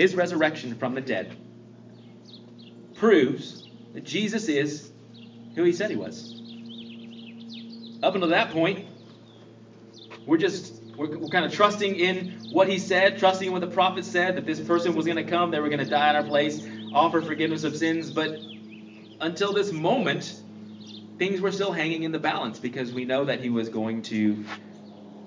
his 0.00 0.14
resurrection 0.14 0.74
from 0.76 0.94
the 0.94 1.00
dead 1.02 1.36
proves 2.94 3.68
that 3.92 4.02
Jesus 4.02 4.48
is 4.48 4.90
who 5.54 5.62
he 5.62 5.72
said 5.72 5.90
he 5.90 5.96
was. 5.96 6.40
Up 8.02 8.14
until 8.14 8.30
that 8.30 8.50
point, 8.50 8.86
we're 10.26 10.38
just 10.38 10.82
we're, 10.96 11.18
we're 11.18 11.28
kind 11.28 11.44
of 11.44 11.52
trusting 11.52 11.96
in 11.96 12.30
what 12.50 12.66
he 12.66 12.78
said, 12.78 13.18
trusting 13.18 13.48
in 13.48 13.52
what 13.52 13.60
the 13.60 13.66
prophet 13.66 14.06
said 14.06 14.36
that 14.36 14.46
this 14.46 14.58
person 14.58 14.94
was 14.94 15.04
going 15.04 15.18
to 15.18 15.30
come, 15.30 15.50
they 15.50 15.60
were 15.60 15.68
going 15.68 15.84
to 15.84 15.90
die 15.90 16.08
in 16.08 16.16
our 16.16 16.22
place, 16.22 16.66
offer 16.94 17.20
forgiveness 17.20 17.64
of 17.64 17.76
sins, 17.76 18.10
but 18.10 18.38
until 19.20 19.52
this 19.52 19.72
moment, 19.72 20.40
things 21.18 21.40
were 21.40 21.52
still 21.52 21.72
hanging 21.72 22.02
in 22.02 22.12
the 22.12 22.18
balance 22.18 22.58
because 22.58 22.92
we 22.92 23.04
know 23.04 23.24
that 23.24 23.40
he 23.40 23.50
was 23.50 23.68
going 23.68 24.02
to 24.02 24.44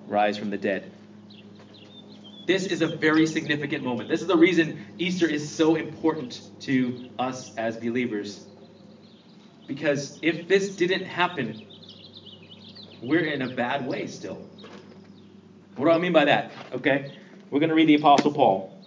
rise 0.08 0.38
from 0.38 0.50
the 0.50 0.58
dead. 0.58 0.92
This 2.46 2.66
is 2.66 2.82
a 2.82 2.88
very 2.88 3.26
significant 3.26 3.84
moment. 3.84 4.10
This 4.10 4.22
is 4.22 4.28
the 4.28 4.38
reason 4.38 4.84
Easter 4.98 5.28
is 5.28 5.50
so 5.50 5.76
important 5.76 6.42
to 6.62 7.10
us 7.18 7.56
as 7.56 7.78
believers. 7.78 8.46
Because 9.66 10.20
if 10.22 10.48
this 10.50 10.76
didn't 10.76 11.06
happen, 11.06 11.66
we're 13.02 13.26
in 13.26 13.42
a 13.44 13.56
bad 13.56 13.88
way 13.88 14.08
still. 14.08 14.46
What 15.76 15.86
do 15.86 15.92
I 15.92 15.98
mean 15.98 16.12
by 16.12 16.26
that? 16.26 16.52
Okay? 16.74 17.14
We're 17.50 17.60
going 17.60 17.70
to 17.70 17.76
read 17.76 17.88
the 17.88 17.96
Apostle 17.96 18.34
Paul. 18.34 18.78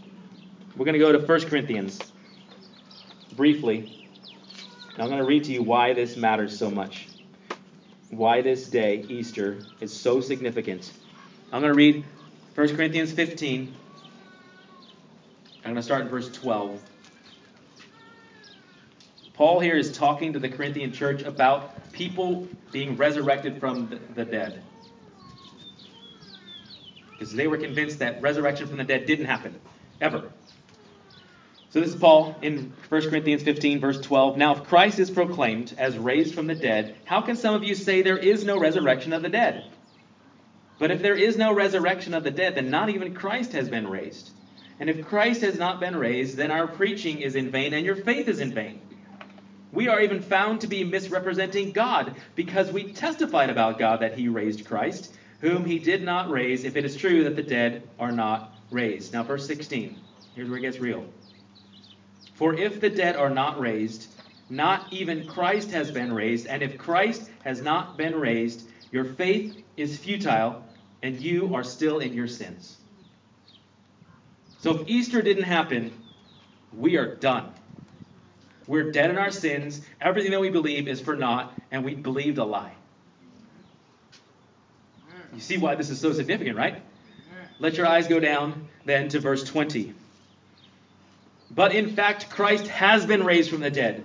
We're 0.77 0.85
going 0.85 0.93
to 0.93 0.99
go 0.99 1.13
to 1.13 1.19
1 1.19 1.41
Corinthians 1.49 1.99
briefly. 3.37 3.96
I'm 4.99 5.09
going 5.09 5.19
to 5.19 5.27
read 5.27 5.45
to 5.45 5.53
you 5.53 5.63
why 5.63 5.93
this 5.93 6.17
matters 6.17 6.59
so 6.59 6.71
much. 6.71 7.09
Why 8.11 8.41
this 8.41 8.69
day, 8.69 9.05
Easter, 9.09 9.59
is 9.79 9.93
so 9.93 10.23
significant. 10.23 10.91
I'm 11.53 11.61
going 11.61 11.73
to 11.73 11.77
read 11.77 12.05
1 12.55 12.77
Corinthians 12.77 13.13
15. 13.13 13.75
I'm 15.59 15.63
going 15.65 15.77
to 15.77 15.83
start 15.83 16.03
in 16.03 16.09
verse 16.09 16.31
12. 16.31 16.81
Paul 19.35 19.61
here 19.61 19.77
is 19.77 19.93
talking 19.93 20.33
to 20.33 20.39
the 20.39 20.49
Corinthian 20.49 20.93
church 20.93 21.23
about 21.23 21.93
people 21.93 22.49
being 22.73 22.97
resurrected 22.97 23.61
from 23.61 24.01
the 24.15 24.25
dead. 24.25 24.63
Because 27.11 27.35
they 27.35 27.47
were 27.47 27.59
convinced 27.59 27.99
that 27.99 28.23
resurrection 28.23 28.67
from 28.67 28.79
the 28.79 28.85
dead 28.85 29.05
didn't 29.05 29.27
happen, 29.27 29.61
ever. 30.01 30.31
So 31.77 31.83
this 31.83 31.91
is 31.93 32.01
Paul 32.01 32.35
in 32.41 32.73
1 32.89 33.11
Corinthians 33.11 33.43
15, 33.43 33.81
verse 33.81 34.01
12. 34.01 34.39
Now, 34.39 34.55
if 34.55 34.65
Christ 34.65 34.99
is 34.99 35.11
proclaimed 35.11 35.75
as 35.77 35.99
raised 35.99 36.35
from 36.35 36.47
the 36.47 36.55
dead, 36.55 36.97
how 37.05 37.21
can 37.21 37.37
some 37.37 37.55
of 37.55 37.65
you 37.65 37.75
say 37.75 38.01
there 38.01 38.17
is 38.17 38.47
no 38.47 38.59
resurrection 38.59 39.13
of 39.13 39.21
the 39.21 39.29
dead? 39.29 39.63
But 40.79 40.91
if 40.91 41.03
there 41.03 41.17
is 41.17 41.37
no 41.37 41.53
resurrection 41.53 42.15
of 42.15 42.25
the 42.25 42.31
dead, 42.31 42.55
then 42.55 42.71
not 42.71 42.89
even 42.89 43.15
Christ 43.15 43.53
has 43.53 43.69
been 43.69 43.87
raised. 43.87 44.31
And 44.81 44.89
if 44.89 45.07
Christ 45.07 45.43
has 45.43 45.59
not 45.59 45.79
been 45.79 45.95
raised, 45.95 46.39
then 46.39 46.51
our 46.51 46.67
preaching 46.67 47.21
is 47.21 47.37
in 47.37 47.51
vain 47.51 47.75
and 47.75 47.85
your 47.85 47.97
faith 47.97 48.27
is 48.27 48.41
in 48.41 48.55
vain. 48.55 48.81
We 49.71 49.89
are 49.89 50.01
even 50.01 50.23
found 50.23 50.63
to 50.63 50.69
be 50.69 50.83
misrepresenting 50.83 51.73
God 51.73 52.17
because 52.35 52.73
we 52.73 52.95
testified 52.95 53.51
about 53.51 53.79
God 53.79 54.01
that 54.01 54.17
he 54.17 54.29
raised 54.29 54.65
Christ, 54.65 55.13
whom 55.43 55.67
he 55.67 55.79
did 55.79 56.03
not 56.03 56.31
raise, 56.31 56.65
if 56.65 56.75
it 56.75 56.87
is 56.87 56.97
true 56.97 57.25
that 57.25 57.37
the 57.37 57.43
dead 57.43 57.83
are 57.99 58.13
not 58.13 58.55
raised. 58.71 59.13
Now, 59.13 59.25
verse 59.25 59.47
16. 59.47 59.95
Here's 60.35 60.49
where 60.49 60.59
it 60.59 60.63
gets 60.63 60.79
real. 60.79 61.05
For 62.37 62.55
if 62.55 62.81
the 62.81 62.91
dead 62.91 63.17
are 63.17 63.31
not 63.31 63.59
raised, 63.59 64.09
not 64.51 64.93
even 64.93 65.27
Christ 65.27 65.71
has 65.71 65.91
been 65.91 66.13
raised. 66.13 66.47
And 66.47 66.63
if 66.63 66.77
Christ 66.79 67.31
has 67.45 67.63
not 67.63 67.97
been 67.97 68.15
raised, 68.15 68.69
your 68.93 69.05
faith 69.05 69.57
is 69.77 69.99
futile 69.99 70.63
and 71.03 71.21
you 71.21 71.55
are 71.55 71.65
still 71.65 71.99
in 71.99 72.13
your 72.13 72.29
sins. 72.29 72.77
So 74.59 74.81
if 74.81 74.89
Easter 74.89 75.23
didn't 75.23 75.45
happen, 75.45 75.93
we 76.77 76.97
are 76.97 77.15
done. 77.15 77.53
We're 78.67 78.91
dead 78.91 79.11
in 79.11 79.17
our 79.17 79.31
sins. 79.31 79.81
Everything 80.01 80.33
that 80.33 80.41
we 80.41 80.51
believe 80.51 80.89
is 80.89 81.01
for 81.01 81.17
naught, 81.17 81.55
and 81.71 81.85
we 81.85 81.95
believed 81.95 82.39
a 82.39 82.45
lie. 82.45 82.75
You 85.33 85.41
see 85.41 85.57
why 85.57 85.75
this 85.75 85.91
is 85.91 86.01
so 86.01 86.13
significant, 86.13 86.57
right? 86.57 86.77
Mm-hmm. 86.77 87.63
Let 87.63 87.77
your 87.77 87.87
eyes 87.87 88.09
go 88.09 88.19
down 88.19 88.69
then 88.85 89.09
to 89.11 89.21
verse 89.21 89.45
20. 89.45 89.95
But 91.51 91.75
in 91.75 91.95
fact, 91.95 92.31
Christ 92.31 92.67
has 92.69 93.07
been 93.07 93.25
raised 93.25 93.51
from 93.51 93.61
the 93.61 93.71
dead, 93.71 94.05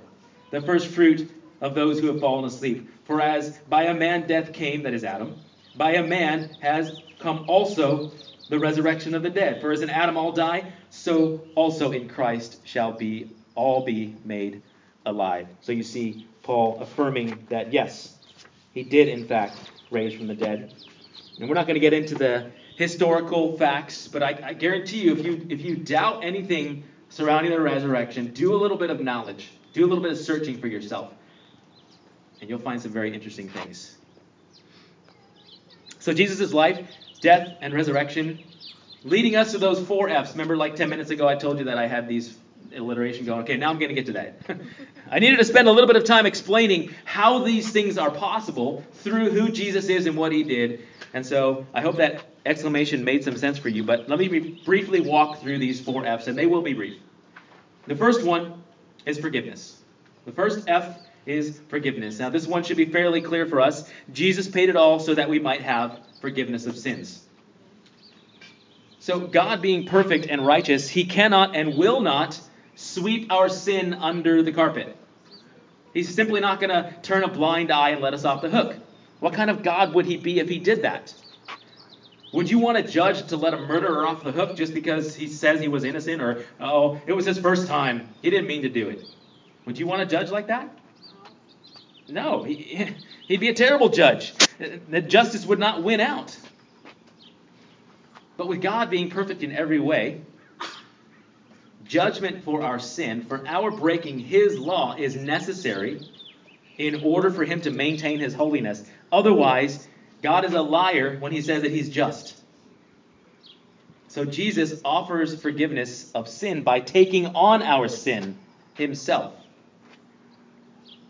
the 0.51 0.61
first 0.61 0.87
fruit 0.87 1.29
of 1.59 1.75
those 1.75 1.99
who 1.99 2.07
have 2.07 2.19
fallen 2.19 2.45
asleep. 2.45 2.89
For 3.05 3.21
as 3.21 3.57
by 3.69 3.83
a 3.83 3.93
man 3.93 4.27
death 4.27 4.53
came, 4.53 4.83
that 4.83 4.93
is 4.93 5.03
Adam, 5.03 5.35
by 5.75 5.93
a 5.93 6.03
man 6.03 6.49
has 6.59 6.95
come 7.19 7.45
also 7.47 8.11
the 8.49 8.59
resurrection 8.59 9.15
of 9.15 9.23
the 9.23 9.29
dead. 9.29 9.61
For 9.61 9.71
as 9.71 9.81
in 9.81 9.89
Adam 9.89 10.17
all 10.17 10.31
die, 10.31 10.71
so 10.89 11.41
also 11.55 11.91
in 11.91 12.09
Christ 12.09 12.59
shall 12.65 12.91
be 12.91 13.31
all 13.55 13.83
be 13.83 14.15
made 14.23 14.61
alive. 15.05 15.47
So 15.61 15.71
you 15.71 15.83
see 15.83 16.27
Paul 16.43 16.79
affirming 16.81 17.47
that 17.49 17.73
yes, 17.73 18.15
he 18.73 18.83
did 18.83 19.07
in 19.07 19.25
fact 19.25 19.57
raise 19.89 20.13
from 20.13 20.27
the 20.27 20.35
dead. 20.35 20.73
And 21.39 21.49
we're 21.49 21.55
not 21.55 21.65
going 21.65 21.75
to 21.75 21.81
get 21.81 21.93
into 21.93 22.15
the 22.15 22.51
historical 22.75 23.57
facts, 23.57 24.07
but 24.07 24.23
I, 24.23 24.39
I 24.43 24.53
guarantee 24.53 25.01
you, 25.01 25.13
if 25.13 25.25
you 25.25 25.45
if 25.49 25.61
you 25.61 25.75
doubt 25.75 26.23
anything 26.23 26.83
surrounding 27.11 27.51
the 27.51 27.59
resurrection, 27.59 28.27
do 28.33 28.55
a 28.55 28.57
little 28.57 28.77
bit 28.77 28.89
of 28.89 29.01
knowledge, 29.01 29.51
do 29.73 29.85
a 29.85 29.87
little 29.87 30.01
bit 30.01 30.13
of 30.13 30.17
searching 30.17 30.57
for 30.59 30.67
yourself, 30.67 31.13
and 32.39 32.49
you'll 32.49 32.59
find 32.59 32.81
some 32.81 32.91
very 32.91 33.13
interesting 33.13 33.47
things. 33.49 33.97
So 35.99 36.13
Jesus' 36.13 36.53
life, 36.53 36.87
death, 37.19 37.57
and 37.61 37.73
resurrection, 37.73 38.39
leading 39.03 39.35
us 39.35 39.51
to 39.51 39.57
those 39.57 39.85
four 39.85 40.09
F's. 40.09 40.31
Remember, 40.31 40.57
like 40.57 40.75
10 40.75 40.89
minutes 40.89 41.11
ago, 41.11 41.27
I 41.27 41.35
told 41.35 41.59
you 41.59 41.65
that 41.65 41.77
I 41.77 41.85
had 41.85 42.07
these 42.07 42.37
alliteration 42.75 43.25
going. 43.25 43.41
Okay, 43.41 43.57
now 43.57 43.69
I'm 43.69 43.77
going 43.77 43.89
to 43.89 43.95
get 43.95 44.05
to 44.07 44.13
that. 44.13 44.41
I 45.11 45.19
needed 45.19 45.37
to 45.37 45.45
spend 45.45 45.67
a 45.67 45.71
little 45.71 45.87
bit 45.87 45.97
of 45.97 46.05
time 46.05 46.25
explaining 46.25 46.95
how 47.03 47.39
these 47.39 47.69
things 47.71 47.97
are 47.97 48.09
possible 48.09 48.85
through 48.93 49.29
who 49.31 49.49
Jesus 49.49 49.89
is 49.89 50.05
and 50.05 50.15
what 50.15 50.31
he 50.31 50.43
did. 50.43 50.85
And 51.13 51.25
so 51.25 51.65
I 51.73 51.81
hope 51.81 51.97
that 51.97 52.23
exclamation 52.45 53.03
made 53.03 53.23
some 53.23 53.37
sense 53.37 53.57
for 53.57 53.69
you. 53.69 53.83
But 53.83 54.09
let 54.09 54.19
me 54.19 54.61
briefly 54.65 55.01
walk 55.01 55.41
through 55.41 55.59
these 55.59 55.79
four 55.79 56.05
F's, 56.05 56.27
and 56.27 56.37
they 56.37 56.45
will 56.45 56.61
be 56.61 56.73
brief. 56.73 56.97
The 57.87 57.95
first 57.95 58.23
one 58.23 58.63
is 59.05 59.19
forgiveness. 59.19 59.81
The 60.25 60.31
first 60.31 60.67
F 60.67 60.99
is 61.25 61.59
forgiveness. 61.69 62.19
Now, 62.19 62.29
this 62.29 62.47
one 62.47 62.63
should 62.63 62.77
be 62.77 62.85
fairly 62.85 63.21
clear 63.21 63.45
for 63.45 63.61
us. 63.61 63.89
Jesus 64.11 64.47
paid 64.47 64.69
it 64.69 64.75
all 64.75 64.99
so 64.99 65.15
that 65.15 65.29
we 65.29 65.39
might 65.39 65.61
have 65.61 65.99
forgiveness 66.19 66.65
of 66.65 66.77
sins. 66.77 67.23
So, 68.99 69.19
God 69.19 69.61
being 69.61 69.87
perfect 69.87 70.27
and 70.27 70.45
righteous, 70.45 70.87
he 70.87 71.05
cannot 71.05 71.55
and 71.55 71.75
will 71.75 72.01
not 72.01 72.39
sweep 72.75 73.31
our 73.31 73.49
sin 73.49 73.95
under 73.95 74.43
the 74.43 74.51
carpet. 74.51 74.95
He's 75.93 76.13
simply 76.13 76.39
not 76.39 76.59
going 76.59 76.69
to 76.69 76.93
turn 77.01 77.23
a 77.23 77.27
blind 77.27 77.71
eye 77.71 77.89
and 77.89 78.01
let 78.01 78.13
us 78.13 78.25
off 78.25 78.41
the 78.41 78.49
hook. 78.49 78.75
What 79.19 79.33
kind 79.33 79.49
of 79.49 79.63
God 79.63 79.93
would 79.93 80.05
he 80.05 80.17
be 80.17 80.39
if 80.39 80.49
he 80.49 80.59
did 80.59 80.83
that? 80.83 81.13
Would 82.31 82.49
you 82.49 82.59
want 82.59 82.77
a 82.77 82.83
judge 82.83 83.27
to 83.27 83.37
let 83.37 83.53
a 83.53 83.57
murderer 83.57 84.07
off 84.07 84.23
the 84.23 84.31
hook 84.31 84.55
just 84.55 84.73
because 84.73 85.15
he 85.15 85.27
says 85.27 85.59
he 85.59 85.67
was 85.67 85.83
innocent 85.83 86.21
or, 86.21 86.45
oh, 86.59 87.01
it 87.05 87.13
was 87.13 87.25
his 87.25 87.37
first 87.37 87.67
time? 87.67 88.07
He 88.21 88.29
didn't 88.29 88.47
mean 88.47 88.61
to 88.61 88.69
do 88.69 88.89
it. 88.89 89.03
Would 89.65 89.77
you 89.77 89.85
want 89.85 90.01
a 90.01 90.05
judge 90.05 90.31
like 90.31 90.47
that? 90.47 90.69
No. 92.07 92.43
He, 92.43 92.95
he'd 93.27 93.39
be 93.39 93.49
a 93.49 93.53
terrible 93.53 93.89
judge. 93.89 94.33
The 94.89 95.01
justice 95.01 95.45
would 95.45 95.59
not 95.59 95.83
win 95.83 95.99
out. 95.99 96.37
But 98.37 98.47
with 98.47 98.61
God 98.61 98.89
being 98.89 99.09
perfect 99.09 99.43
in 99.43 99.51
every 99.51 99.79
way, 99.79 100.21
judgment 101.85 102.43
for 102.43 102.63
our 102.63 102.79
sin, 102.79 103.25
for 103.25 103.45
our 103.45 103.71
breaking 103.71 104.19
his 104.19 104.57
law, 104.57 104.95
is 104.97 105.15
necessary 105.15 105.99
in 106.77 107.03
order 107.03 107.29
for 107.29 107.43
him 107.43 107.61
to 107.61 107.71
maintain 107.71 108.19
his 108.19 108.33
holiness. 108.33 108.83
Otherwise, 109.11 109.87
God 110.21 110.45
is 110.45 110.53
a 110.53 110.61
liar 110.61 111.17
when 111.19 111.31
he 111.31 111.41
says 111.41 111.63
that 111.63 111.71
he's 111.71 111.89
just. 111.89 112.37
So 114.07 114.25
Jesus 114.25 114.81
offers 114.83 115.39
forgiveness 115.41 116.11
of 116.13 116.27
sin 116.27 116.63
by 116.63 116.81
taking 116.81 117.27
on 117.27 117.61
our 117.63 117.87
sin 117.87 118.37
himself. 118.75 119.33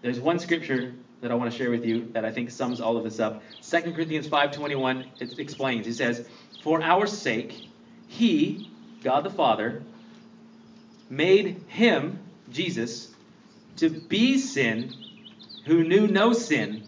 There's 0.01 0.20
one 0.20 0.39
scripture 0.39 0.94
that 1.22 1.32
I 1.32 1.36
want 1.36 1.51
to 1.51 1.58
share 1.58 1.70
with 1.70 1.86
you 1.86 2.10
that 2.13 2.25
I 2.25 2.32
think 2.32 2.51
sums 2.51 2.82
all 2.82 2.98
of 2.98 3.03
this 3.03 3.20
up. 3.20 3.44
2 3.62 3.94
Corinthians 3.94 4.27
5:21 4.27 5.06
it 5.20 5.39
explains. 5.39 5.86
He 5.86 5.94
says, 5.94 6.27
"For 6.62 6.82
our 6.82 7.08
sake 7.08 7.70
he, 8.08 8.70
God 9.03 9.24
the 9.24 9.30
Father, 9.30 9.84
made 11.10 11.62
him, 11.68 12.20
Jesus, 12.51 13.13
to 13.77 13.89
be 13.89 14.38
sin 14.38 14.94
who 15.65 15.84
knew 15.84 16.08
no 16.08 16.34
sin, 16.34 16.80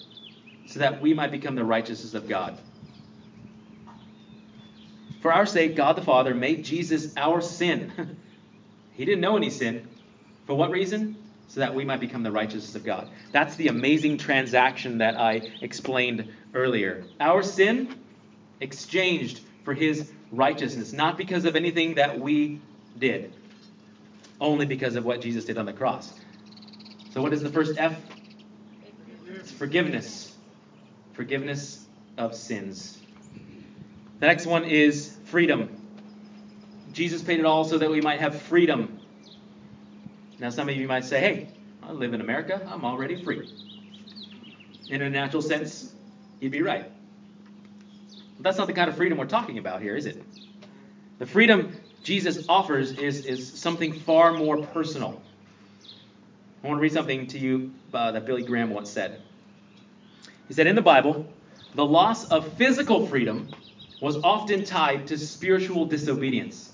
so 0.73 0.79
that 0.79 0.99
we 0.99 1.13
might 1.13 1.29
become 1.29 1.53
the 1.53 1.63
righteousness 1.63 2.15
of 2.15 2.27
God. 2.27 2.57
For 5.21 5.31
our 5.31 5.45
sake, 5.45 5.75
God 5.75 5.95
the 5.95 6.01
Father 6.01 6.33
made 6.33 6.65
Jesus 6.65 7.15
our 7.15 7.41
sin. 7.41 8.17
he 8.93 9.05
didn't 9.05 9.21
know 9.21 9.37
any 9.37 9.51
sin. 9.51 9.87
For 10.47 10.55
what 10.55 10.71
reason? 10.71 11.15
So 11.47 11.59
that 11.59 11.75
we 11.75 11.85
might 11.85 11.99
become 11.99 12.23
the 12.23 12.31
righteousness 12.31 12.73
of 12.73 12.83
God. 12.83 13.07
That's 13.31 13.55
the 13.55 13.67
amazing 13.67 14.17
transaction 14.17 14.97
that 14.97 15.15
I 15.15 15.51
explained 15.61 16.33
earlier. 16.55 17.05
Our 17.19 17.43
sin 17.43 17.95
exchanged 18.59 19.41
for 19.63 19.75
his 19.75 20.11
righteousness, 20.31 20.91
not 20.91 21.19
because 21.19 21.45
of 21.45 21.55
anything 21.55 21.95
that 21.95 22.19
we 22.19 22.59
did, 22.97 23.31
only 24.41 24.65
because 24.65 24.95
of 24.95 25.05
what 25.05 25.21
Jesus 25.21 25.45
did 25.45 25.59
on 25.59 25.67
the 25.67 25.73
cross. 25.73 26.11
So, 27.11 27.21
what 27.21 27.31
is 27.31 27.43
the 27.43 27.51
first 27.51 27.77
F? 27.77 27.95
It's 29.27 29.51
forgiveness 29.51 30.22
forgiveness 31.13 31.85
of 32.17 32.35
sins. 32.35 32.99
The 34.19 34.27
next 34.27 34.45
one 34.45 34.65
is 34.65 35.17
freedom. 35.25 35.69
Jesus 36.93 37.21
paid 37.21 37.39
it 37.39 37.45
all 37.45 37.63
so 37.63 37.77
that 37.77 37.89
we 37.89 38.01
might 38.01 38.19
have 38.19 38.39
freedom. 38.39 38.99
Now, 40.39 40.49
some 40.49 40.69
of 40.69 40.75
you 40.75 40.87
might 40.87 41.05
say, 41.05 41.19
hey, 41.19 41.47
I 41.81 41.91
live 41.91 42.13
in 42.13 42.21
America, 42.21 42.61
I'm 42.71 42.85
already 42.85 43.21
free. 43.23 43.47
In 44.89 45.01
a 45.01 45.09
natural 45.09 45.41
sense, 45.41 45.93
you'd 46.39 46.51
be 46.51 46.61
right. 46.61 46.89
But 48.37 48.43
that's 48.43 48.57
not 48.57 48.67
the 48.67 48.73
kind 48.73 48.89
of 48.89 48.95
freedom 48.95 49.17
we're 49.17 49.25
talking 49.25 49.57
about 49.57 49.81
here, 49.81 49.95
is 49.95 50.05
it? 50.05 50.21
The 51.19 51.25
freedom 51.25 51.75
Jesus 52.03 52.45
offers 52.49 52.97
is, 52.97 53.25
is 53.25 53.53
something 53.53 53.93
far 53.93 54.33
more 54.33 54.57
personal. 54.57 55.21
I 56.63 56.67
want 56.67 56.79
to 56.79 56.81
read 56.81 56.93
something 56.93 57.27
to 57.27 57.39
you 57.39 57.73
uh, 57.93 58.11
that 58.11 58.25
Billy 58.25 58.43
Graham 58.43 58.69
once 58.69 58.89
said. 58.89 59.21
He 60.47 60.53
said 60.53 60.67
in 60.67 60.75
the 60.75 60.81
Bible, 60.81 61.25
the 61.75 61.85
loss 61.85 62.25
of 62.29 62.53
physical 62.53 63.07
freedom 63.07 63.49
was 63.99 64.17
often 64.17 64.63
tied 64.63 65.07
to 65.07 65.17
spiritual 65.17 65.85
disobedience, 65.85 66.71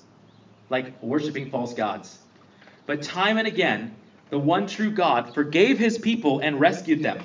like 0.69 1.01
worshiping 1.01 1.49
false 1.51 1.73
gods. 1.73 2.17
But 2.85 3.03
time 3.03 3.37
and 3.37 3.47
again, 3.47 3.95
the 4.29 4.39
one 4.39 4.67
true 4.67 4.91
God 4.91 5.33
forgave 5.33 5.77
his 5.77 5.97
people 5.97 6.39
and 6.39 6.59
rescued 6.59 7.03
them. 7.03 7.19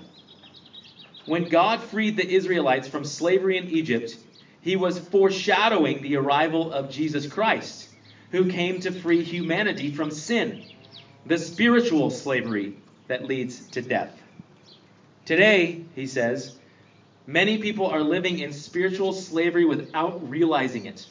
When 1.26 1.48
God 1.48 1.82
freed 1.82 2.16
the 2.16 2.34
Israelites 2.34 2.86
from 2.86 3.04
slavery 3.04 3.56
in 3.56 3.68
Egypt, 3.70 4.16
he 4.60 4.76
was 4.76 4.98
foreshadowing 4.98 6.02
the 6.02 6.16
arrival 6.16 6.72
of 6.72 6.90
Jesus 6.90 7.26
Christ, 7.26 7.88
who 8.30 8.50
came 8.50 8.80
to 8.80 8.92
free 8.92 9.22
humanity 9.22 9.90
from 9.90 10.10
sin, 10.10 10.64
the 11.24 11.38
spiritual 11.38 12.10
slavery 12.10 12.76
that 13.08 13.24
leads 13.24 13.66
to 13.68 13.80
death. 13.80 14.20
Today, 15.24 15.82
he 15.94 16.06
says, 16.06 16.54
many 17.26 17.56
people 17.56 17.86
are 17.86 18.02
living 18.02 18.40
in 18.40 18.52
spiritual 18.52 19.14
slavery 19.14 19.64
without 19.64 20.28
realizing 20.28 20.84
it. 20.84 21.06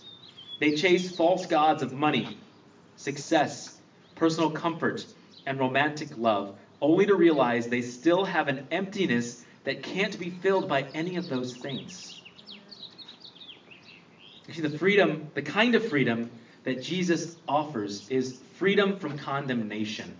They 0.59 0.75
chase 0.75 1.15
false 1.15 1.47
gods 1.47 1.81
of 1.81 1.93
money, 1.93 2.37
success, 2.95 3.75
personal 4.15 4.51
comfort, 4.51 5.05
and 5.47 5.59
romantic 5.59 6.15
love, 6.15 6.55
only 6.79 7.07
to 7.07 7.15
realize 7.15 7.67
they 7.67 7.81
still 7.81 8.23
have 8.23 8.47
an 8.47 8.67
emptiness 8.69 9.43
that 9.63 9.81
can't 9.81 10.17
be 10.19 10.29
filled 10.29 10.69
by 10.69 10.83
any 10.93 11.15
of 11.15 11.27
those 11.27 11.55
things. 11.55 12.21
You 14.47 14.53
see, 14.53 14.61
the 14.61 14.77
freedom, 14.77 15.31
the 15.33 15.41
kind 15.41 15.73
of 15.73 15.87
freedom 15.87 16.29
that 16.65 16.83
Jesus 16.83 17.35
offers 17.47 18.09
is 18.09 18.39
freedom 18.57 18.99
from 18.99 19.17
condemnation. 19.17 20.15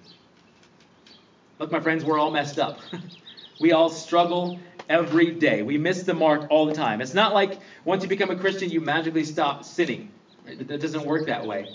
Look, 1.59 1.71
my 1.71 1.79
friends, 1.79 2.03
we're 2.03 2.17
all 2.17 2.31
messed 2.31 2.57
up. 2.57 2.79
We 3.59 3.71
all 3.71 3.89
struggle 3.89 4.59
every 4.89 5.31
day. 5.31 5.61
We 5.61 5.77
miss 5.77 6.03
the 6.03 6.13
mark 6.13 6.47
all 6.49 6.65
the 6.65 6.73
time. 6.73 7.01
It's 7.01 7.13
not 7.13 7.33
like 7.33 7.59
once 7.85 8.03
you 8.03 8.09
become 8.09 8.29
a 8.29 8.35
Christian, 8.35 8.69
you 8.69 8.81
magically 8.81 9.23
stop 9.23 9.63
sinning. 9.63 10.11
It 10.45 10.67
doesn't 10.67 11.05
work 11.05 11.27
that 11.27 11.45
way. 11.45 11.69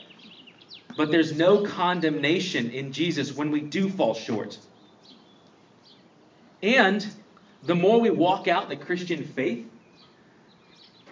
But 0.97 1.11
there's 1.11 1.37
no 1.37 1.63
condemnation 1.63 2.71
in 2.71 2.93
Jesus 2.93 3.33
when 3.33 3.51
we 3.51 3.61
do 3.61 3.89
fall 3.89 4.15
short. 4.15 4.59
And 6.63 7.07
the 7.63 7.75
more 7.75 8.01
we 8.01 8.11
walk 8.11 8.49
out 8.49 8.69
the 8.69 8.77
Christian 8.77 9.25
faith, 9.25 9.67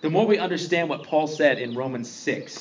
the 0.00 0.10
more 0.10 0.26
we 0.26 0.38
understand 0.38 0.88
what 0.88 1.04
Paul 1.04 1.26
said 1.26 1.58
in 1.58 1.74
Romans 1.74 2.10
6. 2.10 2.52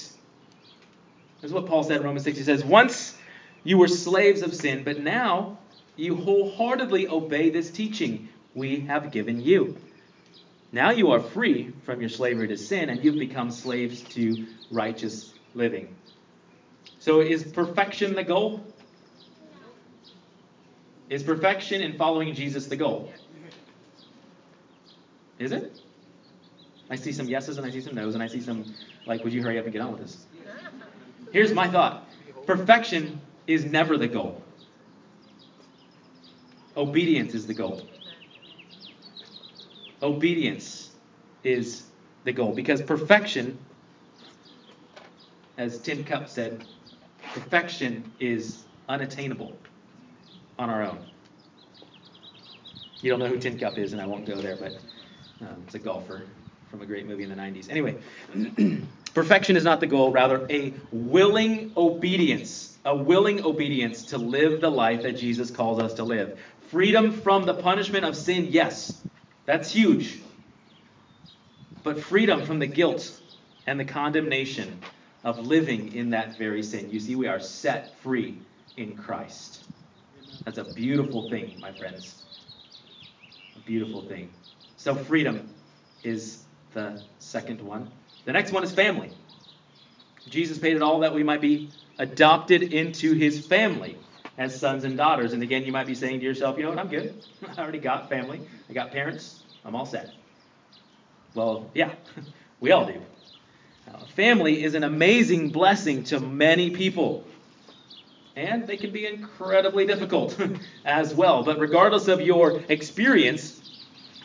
This 1.41 1.49
is 1.49 1.53
what 1.53 1.65
Paul 1.65 1.83
said 1.83 1.97
in 1.97 2.03
Romans 2.03 2.23
6. 2.23 2.37
He 2.37 2.43
says, 2.43 2.63
Once 2.63 3.17
you 3.63 3.77
were 3.77 3.87
slaves 3.87 4.41
of 4.41 4.55
sin, 4.55 4.83
but 4.83 4.99
now 4.99 5.57
you 5.95 6.15
wholeheartedly 6.15 7.07
obey 7.07 7.49
this 7.49 7.69
teaching 7.69 8.29
we 8.53 8.81
have 8.81 9.11
given 9.11 9.41
you. 9.41 9.77
Now 10.71 10.91
you 10.91 11.11
are 11.11 11.19
free 11.19 11.71
from 11.83 12.01
your 12.01 12.09
slavery 12.09 12.47
to 12.49 12.57
sin 12.57 12.89
and 12.89 13.03
you've 13.03 13.19
become 13.19 13.51
slaves 13.51 14.01
to 14.01 14.45
righteous 14.71 15.33
living. 15.53 15.95
So, 16.99 17.21
is 17.21 17.43
perfection 17.43 18.15
the 18.15 18.23
goal? 18.23 18.65
Is 21.09 21.23
perfection 21.23 21.81
in 21.81 21.97
following 21.97 22.33
Jesus 22.33 22.67
the 22.67 22.75
goal? 22.75 23.13
Is 25.37 25.51
it? 25.51 25.79
I 26.89 26.95
see 26.95 27.11
some 27.11 27.27
yeses 27.27 27.57
and 27.57 27.65
I 27.65 27.69
see 27.69 27.81
some 27.81 27.95
nos 27.95 28.13
and 28.13 28.23
I 28.23 28.27
see 28.27 28.41
some, 28.41 28.65
like, 29.05 29.23
would 29.23 29.33
you 29.33 29.43
hurry 29.43 29.59
up 29.59 29.65
and 29.65 29.73
get 29.73 29.81
on 29.81 29.91
with 29.91 30.01
this? 30.01 30.25
Here's 31.31 31.53
my 31.53 31.67
thought 31.67 32.07
perfection 32.45 33.21
is 33.47 33.65
never 33.65 33.97
the 33.97 34.07
goal. 34.07 34.41
Obedience 36.77 37.33
is 37.33 37.47
the 37.47 37.53
goal. 37.53 37.81
Obedience 40.01 40.91
is 41.43 41.83
the 42.25 42.31
goal 42.31 42.51
because 42.53 42.81
perfection, 42.81 43.57
as 45.57 45.79
Tin 45.79 46.03
Cup 46.03 46.27
said, 46.27 46.63
perfection 47.33 48.11
is 48.19 48.63
unattainable 48.89 49.57
on 50.59 50.69
our 50.69 50.83
own. 50.83 50.97
You 53.01 53.11
don't 53.11 53.19
know 53.19 53.27
who 53.27 53.37
Tin 53.37 53.57
Cup 53.57 53.77
is, 53.77 53.93
and 53.93 54.01
I 54.01 54.05
won't 54.05 54.25
go 54.25 54.35
there, 54.35 54.55
but 54.55 54.73
um, 55.41 55.63
it's 55.65 55.75
a 55.75 55.79
golfer 55.79 56.23
from 56.71 56.81
a 56.81 56.85
great 56.85 57.07
movie 57.07 57.23
in 57.23 57.29
the 57.29 57.35
90s. 57.35 57.69
Anyway, 57.69 57.97
perfection 59.13 59.55
is 59.55 59.63
not 59.63 59.79
the 59.79 59.87
goal, 59.87 60.11
rather, 60.11 60.45
a 60.49 60.73
willing 60.91 61.71
obedience. 61.77 62.77
A 62.85 62.95
willing 62.95 63.43
obedience 63.43 64.03
to 64.05 64.17
live 64.17 64.61
the 64.61 64.69
life 64.69 65.03
that 65.03 65.13
Jesus 65.13 65.51
calls 65.51 65.79
us 65.79 65.93
to 65.95 66.03
live. 66.03 66.39
Freedom 66.67 67.11
from 67.11 67.45
the 67.45 67.53
punishment 67.53 68.05
of 68.05 68.15
sin, 68.15 68.47
yes, 68.49 69.01
that's 69.45 69.71
huge. 69.71 70.19
But 71.83 71.99
freedom 71.99 72.45
from 72.45 72.59
the 72.59 72.67
guilt 72.67 73.11
and 73.67 73.79
the 73.79 73.85
condemnation 73.85 74.81
of 75.23 75.45
living 75.45 75.93
in 75.93 76.11
that 76.11 76.37
very 76.37 76.63
sin. 76.63 76.89
You 76.91 76.99
see, 76.99 77.15
we 77.15 77.27
are 77.27 77.39
set 77.39 77.99
free 77.99 78.39
in 78.77 78.95
Christ. 78.95 79.63
That's 80.43 80.57
a 80.57 80.63
beautiful 80.63 81.29
thing, 81.29 81.55
my 81.59 81.71
friends. 81.71 82.15
A 83.55 83.59
beautiful 83.59 84.01
thing. 84.01 84.31
So, 84.77 84.95
freedom 84.95 85.49
is 86.03 86.43
the 86.73 87.01
second 87.19 87.61
one. 87.61 87.91
The 88.25 88.33
next 88.33 88.51
one 88.51 88.63
is 88.63 88.71
family. 88.71 89.11
Jesus 90.27 90.57
paid 90.57 90.75
it 90.75 90.81
all 90.81 90.99
that 90.99 91.13
we 91.13 91.23
might 91.23 91.41
be 91.41 91.69
adopted 91.97 92.61
into 92.61 93.13
his 93.13 93.39
family 93.45 93.97
as 94.37 94.59
sons 94.59 94.83
and 94.83 94.97
daughters. 94.97 95.33
And 95.33 95.41
again, 95.43 95.63
you 95.63 95.71
might 95.71 95.87
be 95.87 95.95
saying 95.95 96.19
to 96.19 96.25
yourself, 96.25 96.57
you 96.57 96.63
know 96.63 96.69
what, 96.69 96.79
I'm 96.79 96.89
good. 96.89 97.13
I 97.57 97.61
already 97.61 97.79
got 97.79 98.09
family. 98.09 98.41
I 98.69 98.73
got 98.73 98.91
parents. 98.91 99.43
I'm 99.63 99.75
all 99.75 99.85
set. 99.85 100.11
Well, 101.33 101.69
yeah, 101.73 101.91
we 102.59 102.71
all 102.71 102.85
do. 102.85 103.01
Uh, 103.91 104.05
family 104.15 104.63
is 104.63 104.73
an 104.73 104.83
amazing 104.83 105.49
blessing 105.49 106.03
to 106.05 106.19
many 106.19 106.71
people. 106.71 107.25
And 108.35 108.67
they 108.67 108.75
can 108.75 108.91
be 108.91 109.05
incredibly 109.05 109.85
difficult 109.85 110.37
as 110.85 111.13
well. 111.13 111.43
But 111.43 111.59
regardless 111.59 112.07
of 112.07 112.19
your 112.19 112.61
experience, 112.67 113.61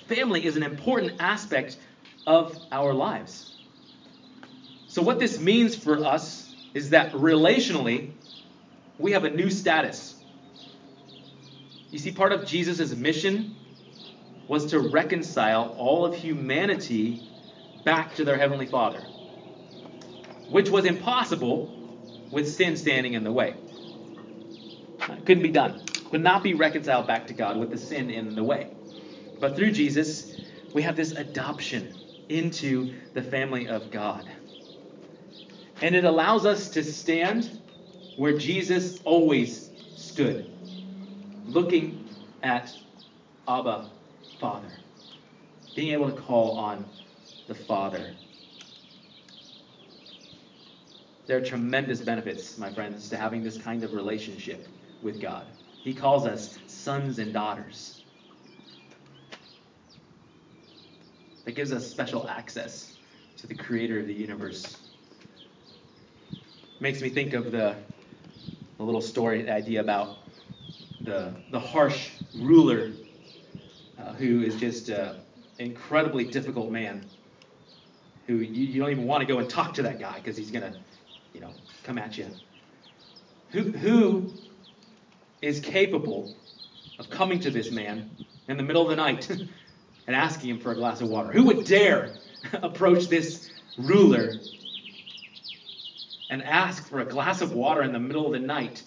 family 0.09 0.44
is 0.44 0.57
an 0.57 0.62
important 0.62 1.20
aspect 1.20 1.77
of 2.27 2.57
our 2.73 2.92
lives. 2.92 3.57
So, 4.88 5.03
what 5.03 5.20
this 5.20 5.38
means 5.38 5.77
for 5.77 6.05
us 6.05 6.53
is 6.75 6.90
that 6.90 7.12
relationally, 7.12 8.11
we 9.01 9.13
have 9.13 9.25
a 9.25 9.31
new 9.31 9.51
status. 9.51 10.15
You 11.91 11.99
see, 11.99 12.13
part 12.13 12.33
of 12.33 12.47
Jesus' 12.47 12.95
mission 12.95 13.57
was 14.47 14.67
to 14.67 14.79
reconcile 14.79 15.75
all 15.79 16.05
of 16.05 16.15
humanity 16.15 17.23
back 17.85 18.15
to 18.17 18.25
their 18.25 18.37
Heavenly 18.37 18.67
Father, 18.67 19.01
which 20.49 20.69
was 20.71 20.85
impossible 20.85 21.73
with 22.31 22.49
sin 22.49 22.77
standing 22.77 23.15
in 23.15 23.25
the 23.25 23.33
way. 23.33 23.55
It 25.09 25.25
couldn't 25.25 25.43
be 25.43 25.51
done. 25.51 25.85
Could 26.11 26.23
not 26.23 26.43
be 26.43 26.55
reconciled 26.55 27.07
back 27.07 27.29
to 27.29 27.35
God 27.35 27.57
with 27.57 27.71
the 27.71 27.79
sin 27.79 28.11
in 28.11 28.35
the 28.35 28.45
way. 28.45 28.69
But 29.39 29.57
through 29.57 29.73
Jesus, 29.73 30.35
we 30.75 30.83
have 30.83 30.97
this 30.97 31.13
adoption 31.13 31.95
into 32.29 32.95
the 33.15 33.23
family 33.23 33.69
of 33.69 33.91
God. 33.91 34.29
And 35.81 35.95
it 35.95 36.05
allows 36.05 36.45
us 36.47 36.71
to 36.71 36.85
stand 36.85 37.60
where 38.20 38.37
Jesus 38.37 39.00
always 39.06 39.70
stood, 39.96 40.52
looking 41.46 42.06
at 42.42 42.70
Abba, 43.48 43.88
Father, 44.38 44.70
being 45.74 45.94
able 45.94 46.11
to 46.11 46.20
call 46.20 46.59
on 46.59 46.85
the 47.48 47.54
Father. 47.54 48.14
There 51.26 51.38
are 51.38 51.40
tremendous 51.40 52.02
benefits, 52.02 52.59
my 52.59 52.70
friends, 52.70 53.09
to 53.09 53.16
having 53.16 53.42
this 53.42 53.56
kind 53.56 53.85
of 53.85 53.94
relationship 53.94 54.68
with 55.00 55.18
God. 55.18 55.46
He 55.83 55.94
calls 55.94 56.26
us 56.26 56.59
sons 56.66 57.18
and 57.18 57.33
daughters. 57.33 58.02
That 61.46 61.52
gives 61.52 61.72
us 61.72 61.90
special 61.90 62.28
access 62.28 62.98
to 63.38 63.46
the 63.46 63.54
creator 63.54 63.98
of 63.98 64.06
the 64.06 64.12
universe. 64.12 64.76
Makes 66.80 67.00
me 67.00 67.09
think 67.09 67.33
of 67.33 67.50
the 67.50 67.76
a 68.81 68.83
little 68.83 69.03
story 69.03 69.49
idea 69.49 69.81
about 69.81 70.19
the, 71.03 71.33
the 71.51 71.61
harsh 71.61 72.11
ruler 72.35 72.93
uh, 73.99 74.14
who 74.14 74.43
is 74.43 74.57
just 74.57 74.88
an 74.88 75.16
incredibly 75.59 76.25
difficult 76.25 76.71
man 76.71 77.05
who 78.27 78.37
you, 78.37 78.64
you 78.64 78.81
don't 78.81 78.90
even 78.90 79.05
want 79.05 79.21
to 79.21 79.27
go 79.27 79.38
and 79.38 79.51
talk 79.51 79.75
to 79.75 79.83
that 79.83 80.01
guy 80.01 80.14
because 80.16 80.37
he's 80.37 80.51
going 80.51 80.62
to, 80.62 80.73
you 81.35 81.40
know, 81.40 81.53
come 81.85 81.99
at 81.99 82.16
you. 82.16 82.27
Who, 83.51 83.71
who 83.73 84.33
is 85.43 85.61
capable 85.61 86.35
of 86.99 87.11
coming 87.11 87.40
to 87.40 87.51
this 87.51 87.71
man 87.71 88.11
in 88.49 88.57
the 88.57 88.62
middle 88.62 88.83
of 88.83 88.88
the 88.88 88.97
night 88.97 89.29
and 90.07 90.16
asking 90.16 90.51
him 90.51 90.59
for 90.59 90.73
a 90.73 90.75
glass 90.75 91.03
of 91.03 91.09
water? 91.09 91.31
Who 91.33 91.45
would 91.45 91.64
dare 91.64 92.12
approach 92.55 93.09
this 93.09 93.51
ruler 93.77 94.40
and 96.31 96.43
ask 96.45 96.88
for 96.88 97.01
a 97.01 97.05
glass 97.05 97.43
of 97.43 97.53
water 97.53 97.83
in 97.83 97.93
the 97.93 97.99
middle 97.99 98.25
of 98.25 98.33
the 98.33 98.38
night, 98.38 98.83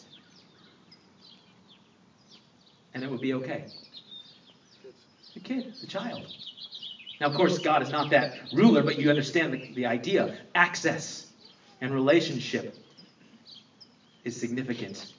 and 2.94 3.04
it 3.04 3.12
would 3.12 3.22
be 3.22 3.34
okay. 3.34 3.66
The 5.34 5.40
kid, 5.42 5.74
the 5.82 5.88
child. 5.88 6.26
Now, 7.20 7.28
of 7.28 7.36
course, 7.36 7.60
God 7.60 7.82
is 7.82 7.90
not 7.90 8.10
that 8.12 8.34
ruler, 8.54 8.82
but 8.82 8.98
you 8.98 9.10
understand 9.10 9.54
the, 9.54 9.74
the 9.74 9.86
idea. 9.86 10.38
Access 10.56 11.28
and 11.82 11.94
relationship 11.94 12.76
is 14.24 14.40
significant 14.40 15.14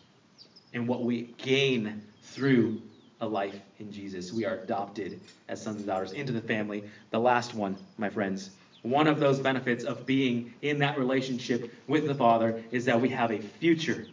in 0.72 0.86
what 0.86 1.02
we 1.04 1.34
gain 1.38 2.02
through 2.22 2.80
a 3.20 3.26
life 3.26 3.58
in 3.78 3.92
Jesus. 3.92 4.32
We 4.32 4.44
are 4.44 4.56
adopted 4.56 5.20
as 5.48 5.62
sons 5.62 5.78
and 5.78 5.86
daughters 5.86 6.12
into 6.12 6.32
the 6.32 6.40
family. 6.40 6.84
The 7.10 7.18
last 7.18 7.54
one, 7.54 7.76
my 7.98 8.08
friends, 8.08 8.50
one 8.84 9.06
of 9.06 9.18
those 9.18 9.40
benefits 9.40 9.82
of 9.82 10.04
being 10.04 10.52
in 10.60 10.78
that 10.78 10.98
relationship 10.98 11.74
with 11.88 12.06
the 12.06 12.14
Father 12.14 12.62
is 12.70 12.84
that 12.84 13.00
we 13.00 13.08
have 13.08 13.32
a 13.32 13.40
future. 13.40 14.06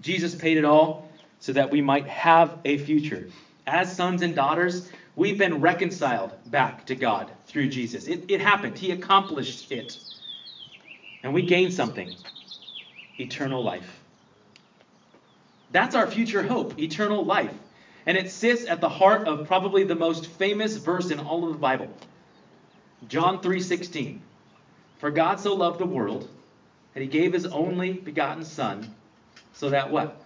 Jesus 0.00 0.34
paid 0.34 0.56
it 0.56 0.64
all 0.64 1.06
so 1.38 1.52
that 1.52 1.70
we 1.70 1.82
might 1.82 2.06
have 2.06 2.58
a 2.64 2.78
future. 2.78 3.28
As 3.66 3.94
sons 3.94 4.22
and 4.22 4.34
daughters, 4.34 4.90
we've 5.16 5.36
been 5.36 5.60
reconciled 5.60 6.32
back 6.50 6.86
to 6.86 6.94
God 6.94 7.30
through 7.46 7.68
Jesus. 7.68 8.06
It, 8.06 8.24
it 8.30 8.40
happened, 8.40 8.78
He 8.78 8.90
accomplished 8.90 9.70
it. 9.70 9.98
And 11.22 11.34
we 11.34 11.42
gain 11.42 11.70
something 11.70 12.14
eternal 13.18 13.62
life. 13.62 14.00
That's 15.72 15.94
our 15.94 16.06
future 16.06 16.42
hope, 16.42 16.78
eternal 16.78 17.22
life. 17.22 17.52
And 18.06 18.16
it 18.16 18.30
sits 18.30 18.64
at 18.64 18.80
the 18.80 18.88
heart 18.88 19.28
of 19.28 19.46
probably 19.46 19.84
the 19.84 19.94
most 19.94 20.26
famous 20.26 20.78
verse 20.78 21.10
in 21.10 21.20
all 21.20 21.44
of 21.44 21.52
the 21.52 21.58
Bible. 21.58 21.94
John 23.08 23.40
3:16. 23.40 24.20
For 24.98 25.10
God 25.10 25.40
so 25.40 25.54
loved 25.54 25.80
the 25.80 25.86
world 25.86 26.28
that 26.94 27.00
he 27.00 27.06
gave 27.06 27.32
his 27.32 27.46
only 27.46 27.92
begotten 27.92 28.44
son 28.44 28.94
so 29.52 29.70
that 29.70 29.90
what? 29.90 30.20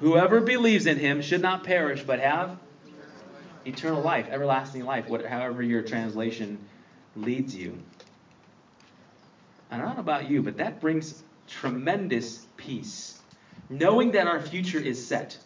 Whoever 0.00 0.40
believes 0.40 0.86
in 0.86 0.98
him 0.98 1.20
should 1.20 1.42
not 1.42 1.64
perish 1.64 2.02
but 2.02 2.18
have 2.18 2.58
eternal 3.64 4.02
life, 4.02 4.28
everlasting 4.28 4.84
life, 4.84 5.06
however 5.24 5.62
your 5.62 5.82
translation 5.82 6.58
leads 7.14 7.54
you. 7.54 7.78
I 9.70 9.78
don't 9.78 9.94
know 9.94 10.00
about 10.00 10.28
you, 10.28 10.42
but 10.42 10.56
that 10.58 10.80
brings 10.80 11.22
tremendous 11.46 12.46
peace. 12.56 13.20
Knowing 13.70 14.12
that 14.12 14.26
our 14.26 14.40
future 14.40 14.80
is 14.80 15.06
set. 15.06 15.38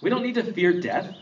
We 0.00 0.10
don't 0.10 0.22
need 0.22 0.34
to 0.34 0.52
fear 0.52 0.80
death. 0.80 1.16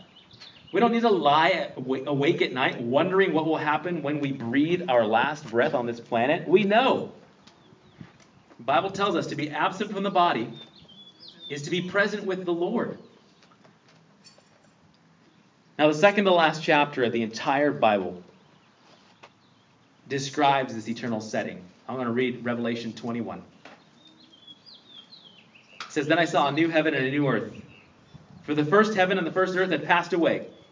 We 0.71 0.81
don't 0.81 0.91
need 0.91 1.01
to 1.01 1.09
lie 1.09 1.71
awake 1.77 2.41
at 2.41 2.51
night 2.51 2.81
wondering 2.81 3.33
what 3.33 3.45
will 3.45 3.57
happen 3.57 4.01
when 4.03 4.19
we 4.19 4.33
breathe 4.33 4.89
our 4.89 5.05
last 5.05 5.49
breath 5.49 5.73
on 5.73 5.85
this 5.85 5.99
planet. 5.99 6.47
We 6.47 6.63
know. 6.63 7.13
The 8.57 8.63
Bible 8.63 8.89
tells 8.89 9.15
us 9.15 9.27
to 9.27 9.35
be 9.35 9.49
absent 9.49 9.91
from 9.93 10.03
the 10.03 10.11
body 10.11 10.51
is 11.49 11.61
to 11.63 11.69
be 11.69 11.83
present 11.83 12.25
with 12.25 12.43
the 12.43 12.53
Lord. 12.53 12.97
Now, 15.79 15.87
the 15.87 15.93
second 15.93 16.25
to 16.25 16.33
last 16.33 16.63
chapter 16.63 17.03
of 17.03 17.13
the 17.13 17.21
entire 17.21 17.71
Bible 17.71 18.21
describes 20.09 20.73
this 20.75 20.89
eternal 20.89 21.21
setting. 21.21 21.63
I'm 21.87 21.95
going 21.95 22.07
to 22.07 22.13
read 22.13 22.43
Revelation 22.43 22.91
21. 22.91 23.41
It 25.79 25.85
says, 25.89 26.07
Then 26.07 26.19
I 26.19 26.25
saw 26.25 26.49
a 26.49 26.51
new 26.51 26.67
heaven 26.67 26.93
and 26.93 27.05
a 27.05 27.11
new 27.11 27.27
earth. 27.27 27.53
For 28.43 28.53
the 28.55 28.65
first 28.65 28.95
heaven 28.95 29.17
and 29.17 29.25
the 29.25 29.31
first 29.31 29.55
earth 29.55 29.69
had 29.69 29.85
passed 29.85 30.13
away 30.13 30.47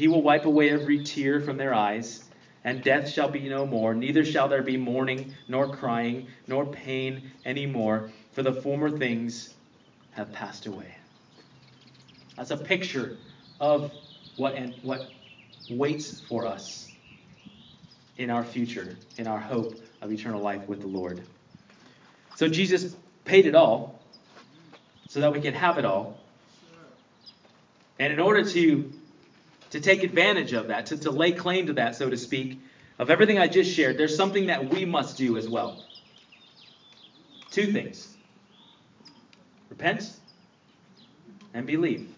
he 0.00 0.08
will 0.08 0.22
wipe 0.22 0.46
away 0.46 0.70
every 0.70 1.04
tear 1.04 1.42
from 1.42 1.58
their 1.58 1.74
eyes, 1.74 2.24
and 2.64 2.82
death 2.82 3.06
shall 3.06 3.28
be 3.28 3.50
no 3.50 3.66
more, 3.66 3.94
neither 3.94 4.24
shall 4.24 4.48
there 4.48 4.62
be 4.62 4.78
mourning, 4.78 5.34
nor 5.46 5.68
crying, 5.68 6.26
nor 6.46 6.64
pain 6.64 7.30
any 7.44 7.66
more, 7.66 8.10
for 8.32 8.42
the 8.42 8.50
former 8.50 8.88
things 8.96 9.52
have 10.12 10.32
passed 10.32 10.64
away. 10.64 10.94
That's 12.34 12.50
a 12.50 12.56
picture 12.56 13.18
of 13.60 13.92
what 14.36 14.54
and 14.54 14.72
what 14.80 15.10
waits 15.68 16.18
for 16.18 16.46
us 16.46 16.90
in 18.16 18.30
our 18.30 18.42
future, 18.42 18.96
in 19.18 19.26
our 19.26 19.38
hope 19.38 19.82
of 20.00 20.10
eternal 20.10 20.40
life 20.40 20.66
with 20.66 20.80
the 20.80 20.86
Lord. 20.86 21.20
So 22.36 22.48
Jesus 22.48 22.96
paid 23.26 23.44
it 23.44 23.54
all 23.54 24.00
so 25.08 25.20
that 25.20 25.30
we 25.30 25.42
can 25.42 25.52
have 25.52 25.76
it 25.76 25.84
all. 25.84 26.18
And 27.98 28.14
in 28.14 28.18
order 28.18 28.42
to 28.42 28.90
to 29.70 29.80
take 29.80 30.02
advantage 30.02 30.52
of 30.52 30.68
that, 30.68 30.86
to, 30.86 30.98
to 30.98 31.10
lay 31.10 31.32
claim 31.32 31.66
to 31.66 31.72
that, 31.74 31.94
so 31.94 32.10
to 32.10 32.16
speak, 32.16 32.58
of 32.98 33.10
everything 33.10 33.38
I 33.38 33.48
just 33.48 33.72
shared, 33.72 33.96
there's 33.96 34.16
something 34.16 34.46
that 34.46 34.68
we 34.68 34.84
must 34.84 35.16
do 35.16 35.36
as 35.36 35.48
well. 35.48 35.84
Two 37.50 37.72
things. 37.72 38.16
Repent 39.70 40.12
and 41.54 41.66
believe. 41.66 42.08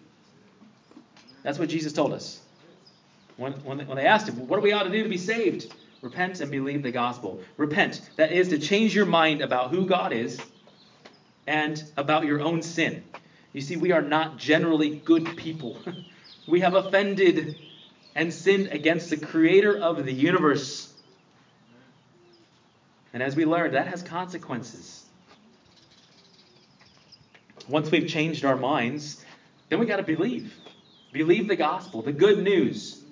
That's 1.43 1.59
what 1.59 1.69
Jesus 1.69 1.93
told 1.93 2.13
us. 2.13 2.41
When, 3.37 3.53
when, 3.63 3.87
when 3.87 3.97
they 3.97 4.05
asked 4.05 4.27
him, 4.27 4.47
What 4.47 4.57
do 4.57 4.61
we 4.61 4.73
ought 4.73 4.83
to 4.83 4.91
do 4.91 5.03
to 5.03 5.09
be 5.09 5.17
saved? 5.17 5.73
Repent 6.01 6.41
and 6.41 6.51
believe 6.51 6.83
the 6.83 6.91
gospel. 6.91 7.41
Repent. 7.57 8.09
That 8.17 8.31
is 8.31 8.49
to 8.49 8.59
change 8.59 8.93
your 8.93 9.05
mind 9.05 9.41
about 9.41 9.71
who 9.71 9.85
God 9.85 10.11
is 10.11 10.41
and 11.47 11.81
about 11.95 12.25
your 12.25 12.41
own 12.41 12.61
sin. 12.61 13.03
You 13.53 13.61
see, 13.61 13.77
we 13.77 13.91
are 13.91 14.01
not 14.01 14.37
generally 14.37 14.97
good 14.97 15.37
people. 15.37 15.77
we 16.47 16.61
have 16.61 16.75
offended 16.75 17.57
and 18.15 18.33
sinned 18.33 18.67
against 18.67 19.09
the 19.09 19.17
creator 19.17 19.77
of 19.77 20.05
the 20.05 20.13
universe. 20.13 20.93
And 23.13 23.21
as 23.23 23.35
we 23.35 23.45
learned, 23.45 23.75
that 23.75 23.87
has 23.87 24.01
consequences. 24.01 25.03
Once 27.67 27.89
we've 27.91 28.07
changed 28.07 28.43
our 28.43 28.57
minds, 28.57 29.23
then 29.69 29.79
we 29.79 29.85
got 29.85 29.97
to 29.97 30.03
believe. 30.03 30.53
Believe 31.11 31.47
the 31.47 31.55
gospel, 31.55 32.01
the 32.01 32.11
good 32.11 32.39
news 32.39 33.03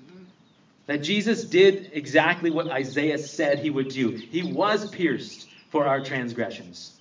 that 0.88 1.04
Jesus 1.04 1.44
did 1.46 1.92
exactly 1.94 2.50
what 2.50 2.70
Isaiah 2.70 3.18
said 3.18 3.60
he 3.60 3.70
would 3.70 3.90
do. 3.90 4.10
He 4.10 4.44
was 4.44 4.90
pierced 4.90 5.48
for 5.70 5.88
our 5.88 6.04
transgressions. 6.04 7.00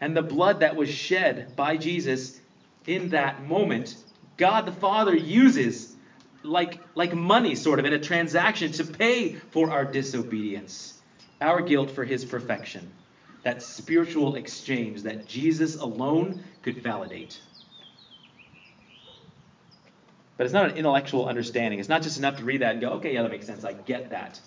And 0.00 0.16
the 0.16 0.22
blood 0.22 0.60
that 0.60 0.76
was 0.76 0.88
shed 0.88 1.56
by 1.56 1.76
Jesus 1.76 2.38
in 2.86 3.08
that 3.08 3.44
moment, 3.44 3.96
God 4.38 4.64
the 4.64 4.72
Father 4.72 5.14
uses 5.14 5.94
like, 6.42 6.78
like 6.94 7.14
money, 7.14 7.54
sort 7.54 7.78
of, 7.78 7.84
in 7.84 7.92
a 7.92 7.98
transaction 7.98 8.70
to 8.72 8.84
pay 8.84 9.34
for 9.50 9.70
our 9.70 9.84
disobedience, 9.84 10.94
our 11.40 11.60
guilt 11.60 11.90
for 11.90 12.04
his 12.04 12.24
perfection. 12.24 12.90
That 13.44 13.62
spiritual 13.62 14.34
exchange 14.36 15.02
that 15.02 15.26
Jesus 15.26 15.76
alone 15.76 16.36
could 16.62 16.76
validate. 16.76 17.40
But 20.36 20.44
it's 20.44 20.54
not 20.54 20.70
an 20.70 20.76
intellectual 20.76 21.26
understanding. 21.26 21.80
It's 21.80 21.88
not 21.88 22.02
just 22.02 22.18
enough 22.18 22.36
to 22.36 22.44
read 22.44 22.60
that 22.62 22.72
and 22.72 22.80
go, 22.80 22.90
okay, 22.90 23.14
yeah, 23.14 23.22
that 23.22 23.30
makes 23.30 23.46
sense. 23.46 23.64
I 23.64 23.72
get 23.72 24.10
that. 24.10 24.40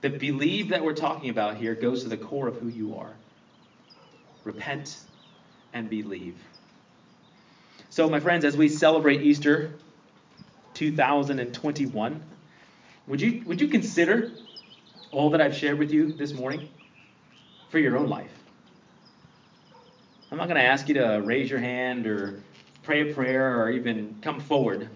The 0.00 0.10
believe 0.10 0.68
that 0.68 0.84
we're 0.84 0.94
talking 0.94 1.28
about 1.28 1.56
here 1.56 1.74
goes 1.74 2.02
to 2.02 2.08
the 2.08 2.16
core 2.16 2.48
of 2.48 2.56
who 2.56 2.68
you 2.68 2.94
are. 2.96 3.14
Repent 4.44 4.98
and 5.72 5.88
believe. 5.88 6.34
So, 7.92 8.08
my 8.08 8.20
friends, 8.20 8.46
as 8.46 8.56
we 8.56 8.70
celebrate 8.70 9.20
Easter 9.20 9.74
2021, 10.72 12.22
would 13.06 13.20
you, 13.20 13.42
would 13.44 13.60
you 13.60 13.68
consider 13.68 14.32
all 15.10 15.28
that 15.28 15.42
I've 15.42 15.54
shared 15.54 15.78
with 15.78 15.92
you 15.92 16.10
this 16.10 16.32
morning 16.32 16.70
for 17.68 17.78
your 17.78 17.98
own 17.98 18.08
life? 18.08 18.32
I'm 20.30 20.38
not 20.38 20.48
going 20.48 20.58
to 20.58 20.64
ask 20.64 20.88
you 20.88 20.94
to 20.94 21.20
raise 21.22 21.50
your 21.50 21.58
hand 21.58 22.06
or 22.06 22.42
pray 22.82 23.10
a 23.10 23.14
prayer 23.14 23.60
or 23.60 23.68
even 23.68 24.16
come 24.22 24.40
forward. 24.40 24.88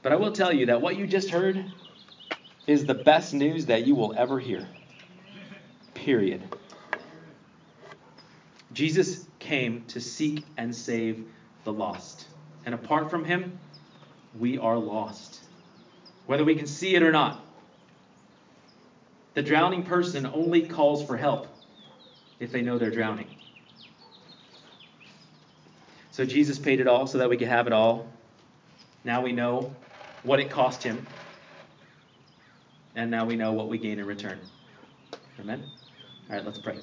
But 0.00 0.12
I 0.12 0.16
will 0.16 0.32
tell 0.32 0.54
you 0.54 0.64
that 0.64 0.80
what 0.80 0.96
you 0.96 1.06
just 1.06 1.28
heard 1.28 1.62
is 2.66 2.86
the 2.86 2.94
best 2.94 3.34
news 3.34 3.66
that 3.66 3.86
you 3.86 3.94
will 3.94 4.14
ever 4.16 4.40
hear. 4.40 4.66
Period. 5.92 6.55
Jesus 8.76 9.24
came 9.38 9.86
to 9.86 10.02
seek 10.02 10.44
and 10.58 10.76
save 10.76 11.24
the 11.64 11.72
lost. 11.72 12.26
And 12.66 12.74
apart 12.74 13.10
from 13.10 13.24
him, 13.24 13.58
we 14.38 14.58
are 14.58 14.76
lost. 14.76 15.40
Whether 16.26 16.44
we 16.44 16.56
can 16.56 16.66
see 16.66 16.94
it 16.94 17.02
or 17.02 17.10
not. 17.10 17.42
The 19.32 19.42
drowning 19.42 19.82
person 19.82 20.26
only 20.26 20.68
calls 20.68 21.02
for 21.02 21.16
help 21.16 21.46
if 22.38 22.52
they 22.52 22.60
know 22.60 22.76
they're 22.76 22.90
drowning. 22.90 23.28
So 26.10 26.26
Jesus 26.26 26.58
paid 26.58 26.78
it 26.78 26.86
all 26.86 27.06
so 27.06 27.16
that 27.16 27.30
we 27.30 27.38
could 27.38 27.48
have 27.48 27.66
it 27.66 27.72
all. 27.72 28.06
Now 29.04 29.22
we 29.22 29.32
know 29.32 29.74
what 30.22 30.38
it 30.38 30.50
cost 30.50 30.82
him, 30.82 31.06
and 32.94 33.10
now 33.10 33.24
we 33.24 33.36
know 33.36 33.52
what 33.52 33.68
we 33.68 33.78
gain 33.78 33.98
in 33.98 34.06
return. 34.06 34.38
Amen? 35.40 35.62
All 36.28 36.36
right, 36.36 36.44
let's 36.44 36.58
pray. 36.58 36.78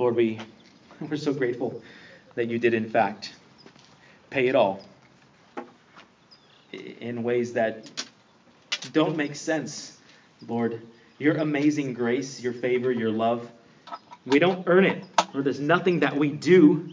Lord, 0.00 0.16
we, 0.16 0.40
we're 1.10 1.18
so 1.18 1.34
grateful 1.34 1.82
that 2.34 2.48
you 2.48 2.58
did, 2.58 2.72
in 2.72 2.88
fact, 2.88 3.34
pay 4.30 4.48
it 4.48 4.54
all 4.54 4.80
in 6.72 7.22
ways 7.22 7.52
that 7.52 7.90
don't 8.92 9.14
make 9.14 9.36
sense, 9.36 9.98
Lord. 10.48 10.80
Your 11.18 11.36
amazing 11.36 11.92
grace, 11.92 12.42
your 12.42 12.54
favor, 12.54 12.90
your 12.90 13.10
love, 13.10 13.46
we 14.24 14.38
don't 14.38 14.66
earn 14.66 14.86
it, 14.86 15.04
or 15.34 15.42
there's 15.42 15.60
nothing 15.60 16.00
that 16.00 16.16
we 16.16 16.30
do 16.30 16.88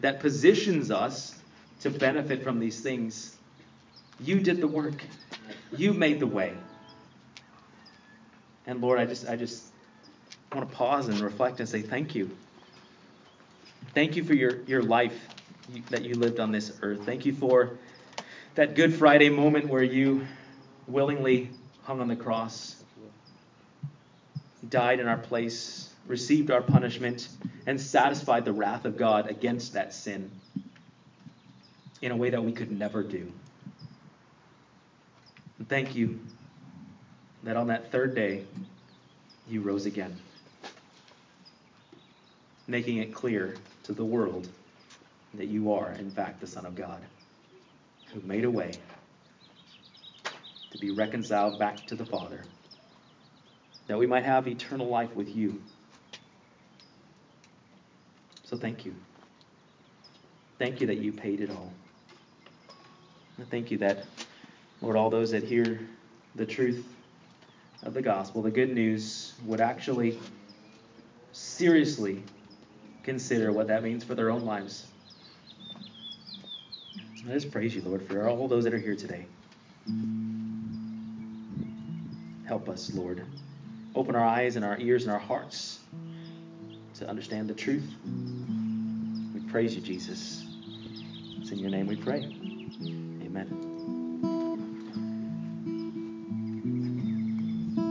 that 0.00 0.20
positions 0.20 0.90
us 0.90 1.40
to 1.80 1.88
benefit 1.88 2.44
from 2.44 2.60
these 2.60 2.80
things. 2.80 3.38
You 4.20 4.40
did 4.40 4.60
the 4.60 4.68
work. 4.68 5.02
You 5.74 5.94
made 5.94 6.20
the 6.20 6.26
way. 6.26 6.52
And 8.66 8.82
Lord, 8.82 8.98
I 9.00 9.06
just 9.06 9.26
I 9.26 9.36
just 9.36 9.71
want 10.54 10.70
to 10.70 10.76
pause 10.76 11.08
and 11.08 11.20
reflect 11.20 11.60
and 11.60 11.68
say 11.68 11.80
thank 11.82 12.14
you. 12.14 12.30
Thank 13.94 14.16
you 14.16 14.24
for 14.24 14.34
your, 14.34 14.62
your 14.62 14.82
life 14.82 15.28
that 15.90 16.02
you 16.02 16.14
lived 16.14 16.40
on 16.40 16.52
this 16.52 16.78
earth. 16.82 17.04
Thank 17.04 17.24
you 17.24 17.34
for 17.34 17.78
that 18.54 18.74
Good 18.74 18.94
Friday 18.94 19.30
moment 19.30 19.68
where 19.68 19.82
you 19.82 20.26
willingly 20.86 21.50
hung 21.84 22.00
on 22.00 22.08
the 22.08 22.16
cross, 22.16 22.82
died 24.68 25.00
in 25.00 25.08
our 25.08 25.16
place, 25.16 25.90
received 26.06 26.50
our 26.50 26.60
punishment, 26.60 27.28
and 27.66 27.80
satisfied 27.80 28.44
the 28.44 28.52
wrath 28.52 28.84
of 28.84 28.96
God 28.96 29.30
against 29.30 29.72
that 29.72 29.94
sin 29.94 30.30
in 32.02 32.12
a 32.12 32.16
way 32.16 32.30
that 32.30 32.42
we 32.42 32.52
could 32.52 32.70
never 32.70 33.02
do. 33.02 33.30
And 35.58 35.68
thank 35.68 35.94
you 35.94 36.20
that 37.44 37.56
on 37.56 37.68
that 37.68 37.90
third 37.90 38.14
day, 38.14 38.44
you 39.48 39.60
rose 39.60 39.86
again, 39.86 40.18
making 42.66 42.98
it 42.98 43.12
clear 43.14 43.56
to 43.84 43.92
the 43.92 44.04
world 44.04 44.48
that 45.34 45.46
you 45.46 45.72
are, 45.72 45.92
in 45.92 46.10
fact, 46.10 46.40
the 46.40 46.46
Son 46.46 46.66
of 46.66 46.74
God, 46.74 47.00
who 48.12 48.20
made 48.22 48.44
a 48.44 48.50
way 48.50 48.72
to 50.70 50.78
be 50.78 50.90
reconciled 50.90 51.58
back 51.58 51.86
to 51.86 51.94
the 51.94 52.04
Father, 52.04 52.44
that 53.86 53.98
we 53.98 54.06
might 54.06 54.24
have 54.24 54.46
eternal 54.46 54.88
life 54.88 55.14
with 55.14 55.34
you. 55.34 55.60
So 58.44 58.56
thank 58.56 58.84
you. 58.84 58.94
Thank 60.58 60.80
you 60.80 60.86
that 60.86 60.98
you 60.98 61.12
paid 61.12 61.40
it 61.40 61.50
all. 61.50 61.72
I 63.40 63.44
thank 63.44 63.70
you 63.70 63.78
that, 63.78 64.04
Lord, 64.80 64.96
all 64.96 65.10
those 65.10 65.30
that 65.32 65.42
hear 65.42 65.80
the 66.36 66.46
truth 66.46 66.86
of 67.82 67.94
the 67.94 68.02
gospel, 68.02 68.42
the 68.42 68.50
good 68.50 68.72
news, 68.72 69.34
would 69.44 69.60
actually 69.60 70.18
seriously 71.32 72.22
consider 73.02 73.52
what 73.52 73.68
that 73.68 73.82
means 73.82 74.04
for 74.04 74.14
their 74.14 74.30
own 74.30 74.44
lives. 74.44 74.86
I 77.28 77.32
just 77.32 77.50
praise 77.50 77.74
you, 77.74 77.82
Lord, 77.82 78.02
for 78.02 78.28
all 78.28 78.48
those 78.48 78.64
that 78.64 78.74
are 78.74 78.78
here 78.78 78.96
today. 78.96 79.26
Help 82.46 82.68
us, 82.68 82.92
Lord. 82.92 83.24
Open 83.94 84.16
our 84.16 84.24
eyes 84.24 84.56
and 84.56 84.64
our 84.64 84.78
ears 84.78 85.04
and 85.04 85.12
our 85.12 85.20
hearts 85.20 85.80
to 86.94 87.08
understand 87.08 87.48
the 87.48 87.54
truth. 87.54 87.88
We 89.34 89.40
praise 89.50 89.74
you, 89.74 89.82
Jesus. 89.82 90.44
It's 91.40 91.50
in 91.50 91.58
your 91.58 91.70
name 91.70 91.86
we 91.86 91.96
pray. 91.96 92.32